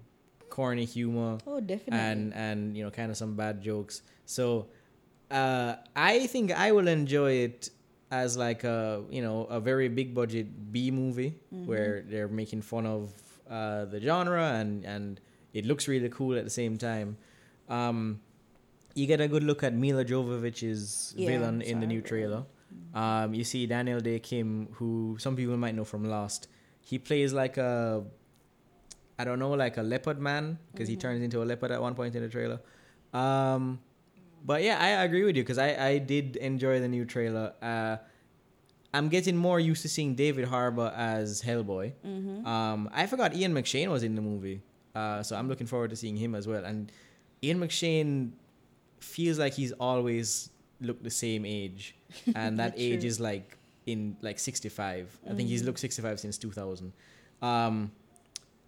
[0.50, 1.38] corny humor.
[1.48, 2.00] Oh, definitely.
[2.00, 4.68] and and you know kind of some bad jokes so
[5.32, 7.70] uh i think i will enjoy it
[8.12, 11.66] as like a you know a very big budget b movie Mm-hmm.
[11.66, 13.12] where they're making fun of
[13.50, 15.20] uh the genre and and
[15.54, 17.18] it looks really cool at the same time
[17.70, 18.20] um
[18.96, 22.46] you get a good look at Milla Jovovich's Yeah, villain in the new trailer.
[22.94, 26.48] Um, you see Daniel Dae Kim, who some people might know from Lost.
[26.82, 28.04] He plays like a,
[29.18, 31.96] I don't know, like a leopard man because he turns into a leopard at one
[31.96, 32.60] point in the trailer.
[33.14, 33.80] Um,
[34.46, 37.54] but yeah, I agree with you because I I did enjoy the new trailer.
[37.62, 37.98] Uh,
[38.94, 41.94] I'm getting more used to seeing David Harbour as Hellboy.
[42.06, 42.46] Mm-hmm.
[42.46, 44.62] Um, I forgot Ian McShane was in the movie,
[44.94, 46.64] uh, so I'm looking forward to seeing him as well.
[46.64, 46.92] And
[47.42, 48.32] Ian McShane
[49.00, 50.50] feels like he's always
[50.84, 51.96] looked the same age,
[52.36, 53.08] and that age true.
[53.08, 55.20] is like in like 65.
[55.30, 55.66] I think he's Mhm.
[55.68, 56.94] looked 65 since 2000.
[57.42, 57.92] Um,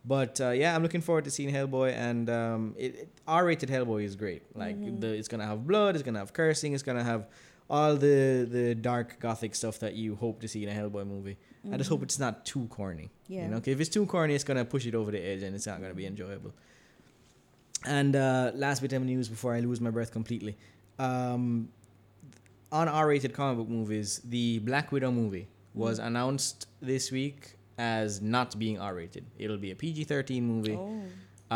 [0.07, 4.03] but uh, yeah, I'm looking forward to seeing Hellboy, and um, it, it- R-rated Hellboy
[4.03, 4.43] is great.
[4.55, 4.99] Like Mhm.
[5.01, 7.27] the, it's gonna have blood, it's gonna have cursing, it's gonna have
[7.69, 11.37] all the the dark gothic stuff that you hope to see in a Hellboy movie.
[11.71, 13.05] I just hope it's not too corny.
[13.09, 13.33] Mm-hmm.
[13.33, 13.43] Yeah.
[13.45, 15.65] You know, if it's too corny, it's gonna push it over the edge, and it's
[15.65, 16.53] not gonna be enjoyable.
[17.85, 20.57] And uh, last bit of news before I lose my breath completely.
[20.99, 21.69] Um,
[22.79, 25.47] on R-rated comic book movies, the Black Widow movie
[25.83, 26.07] was Mm.
[26.09, 26.57] announced
[26.91, 27.39] this week
[27.77, 29.23] as not being R-rated.
[29.43, 30.77] It'll be a PG-13 movie.
[30.77, 31.01] Oh.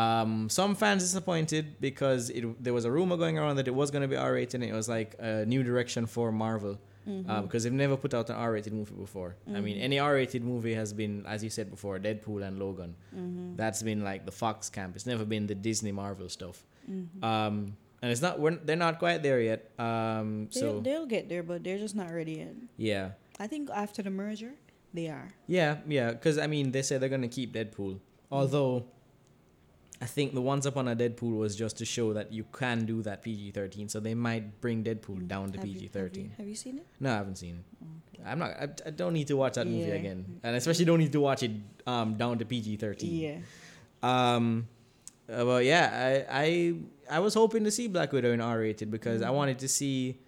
[0.04, 3.90] Um, some fans disappointed because it there was a rumor going around that it was
[3.94, 6.76] going to be R-rated, and it was like a new direction for Marvel.
[7.28, 9.32] uh, because they've never put out an R-rated movie before.
[9.58, 12.92] I mean, any R-rated movie has been, as you said before, Deadpool and Logan.
[13.16, 13.56] Mm-hmm.
[13.62, 14.92] That's been like the Fox camp.
[14.98, 16.58] It's never been the Disney Marvel stuff.
[16.92, 17.24] Mm-hmm.
[17.32, 17.56] Um,
[18.02, 18.40] and it's not.
[18.40, 19.72] We're, they're not quite there yet.
[19.80, 22.56] Um, They'll, so they'll get there, but they're just not ready yet.
[22.78, 24.52] yeah, I think after the merger,
[24.94, 25.30] they are.
[25.48, 26.12] yeah, yeah.
[26.12, 28.00] Because I mean, they say they're gonna keep Deadpool,
[28.32, 28.86] although.
[30.02, 33.02] I think the Once Upon a Deadpool was just to show that you can do
[33.02, 36.32] that PG thirteen, so they might bring Deadpool down to Have PG have you- thirteen.
[36.38, 36.88] Have you seen it?
[37.02, 38.24] No, I haven't seen it.
[38.26, 38.52] I'm not.
[38.52, 41.44] I, I don't need to watch that movie again, and especially don't need to watch
[41.44, 41.52] it
[41.86, 43.14] um down to PG thirteen.
[43.14, 43.38] Yeah.
[44.02, 44.70] Um,
[45.30, 48.90] uh, well, yeah, I, I I was hoping to see Black Widow in R rated
[48.92, 50.20] because I wanted to see,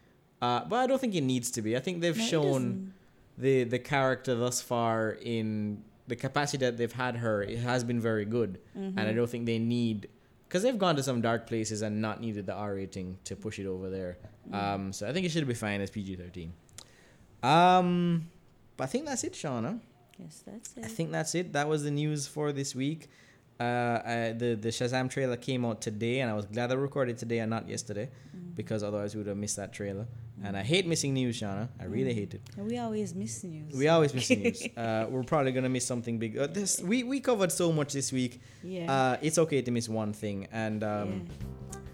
[0.42, 1.76] uh, but I don't think it needs to be.
[1.76, 2.94] I think they've No, shown
[3.38, 7.42] the the character thus far in the capacity that they've had her.
[7.44, 10.10] It has been very good, and I don't think they need
[10.48, 13.58] because they've gone to some dark places and not needed the R rating to push
[13.60, 14.18] it over there.
[14.52, 16.54] Um, so I think it should be fine as PG thirteen.
[17.44, 18.30] Um,
[18.78, 19.80] but I think that's it, Shauna.
[20.20, 20.86] Yes, that's it.
[20.86, 21.54] I think that's it.
[21.54, 23.10] That was the news for this week.
[23.62, 27.16] Uh, I, the the Shazam trailer came out today, and I was glad I recorded
[27.24, 28.56] today and not yesterday, Mm.
[28.60, 30.06] because otherwise we would have missed that trailer.
[30.44, 31.66] And I hate missing news, Shauna.
[31.80, 32.42] I really hate it.
[32.58, 33.72] We always miss news.
[33.82, 34.60] We always miss news.
[34.84, 36.32] Uh, we're probably gonna miss something big.
[36.38, 38.34] Uh, this we we covered so much this week.
[38.64, 38.92] Yeah.
[38.94, 41.10] Uh, it's okay to miss one thing, and um,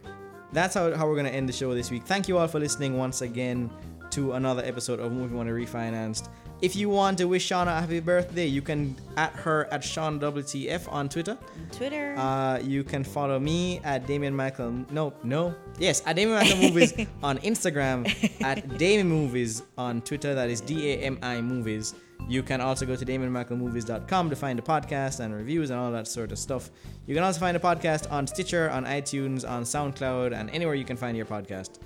[0.06, 0.12] yeah.
[0.54, 2.04] that's how, how we're going to end the show this week.
[2.14, 3.70] Thank you all for listening once again
[4.18, 6.30] to another episode of Movie Money Refinanced.
[6.60, 10.20] If you want to wish Shauna a happy birthday, you can at her at Sean
[10.20, 11.38] WTF on Twitter.
[11.72, 12.16] Twitter.
[12.18, 14.72] Uh, you can follow me at Damien Michael.
[14.90, 15.54] No, no.
[15.78, 18.00] Yes, at Damien Michael Movies on Instagram,
[18.44, 20.34] at Damien Movies on Twitter.
[20.34, 21.94] That is D A M I Movies.
[22.28, 26.08] You can also go to DamienMichaelMovies.com to find the podcast and reviews and all that
[26.08, 26.72] sort of stuff.
[27.06, 30.86] You can also find the podcast on Stitcher, on iTunes, on SoundCloud, and anywhere you
[30.86, 31.78] can find your podcast.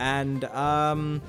[0.00, 1.22] And um,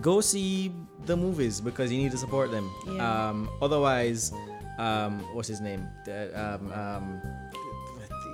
[0.00, 0.72] go see
[1.06, 2.70] the movies because you need to support them.
[2.86, 3.28] Yeah.
[3.30, 4.32] Um, otherwise,
[4.78, 5.86] um, what's his name?
[6.34, 7.22] Um, um,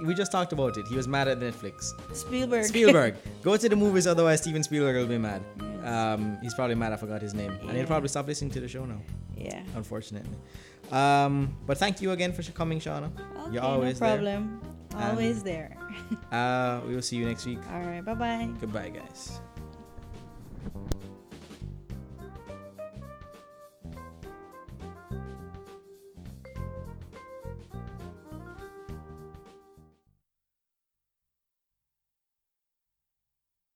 [0.04, 0.86] we just talked about it.
[0.88, 1.92] He was mad at Netflix.
[2.14, 2.64] Spielberg.
[2.66, 3.14] Spielberg.
[3.42, 5.42] Go to the movies, otherwise Steven Spielberg will be mad.
[5.84, 8.68] Um, he's probably mad I forgot his name, and he'll probably stop listening to the
[8.68, 9.00] show now.
[9.36, 9.62] yeah.
[9.74, 10.36] Unfortunately.
[10.92, 13.10] Um, but thank you again for coming, Shauna.
[13.44, 14.16] Okay, You're always no there.
[14.16, 14.60] problem.
[14.94, 15.76] Always there.
[16.30, 17.58] Uh, we will see you next week.
[17.72, 18.04] All right.
[18.04, 18.48] Bye bye.
[18.60, 19.40] Goodbye, guys.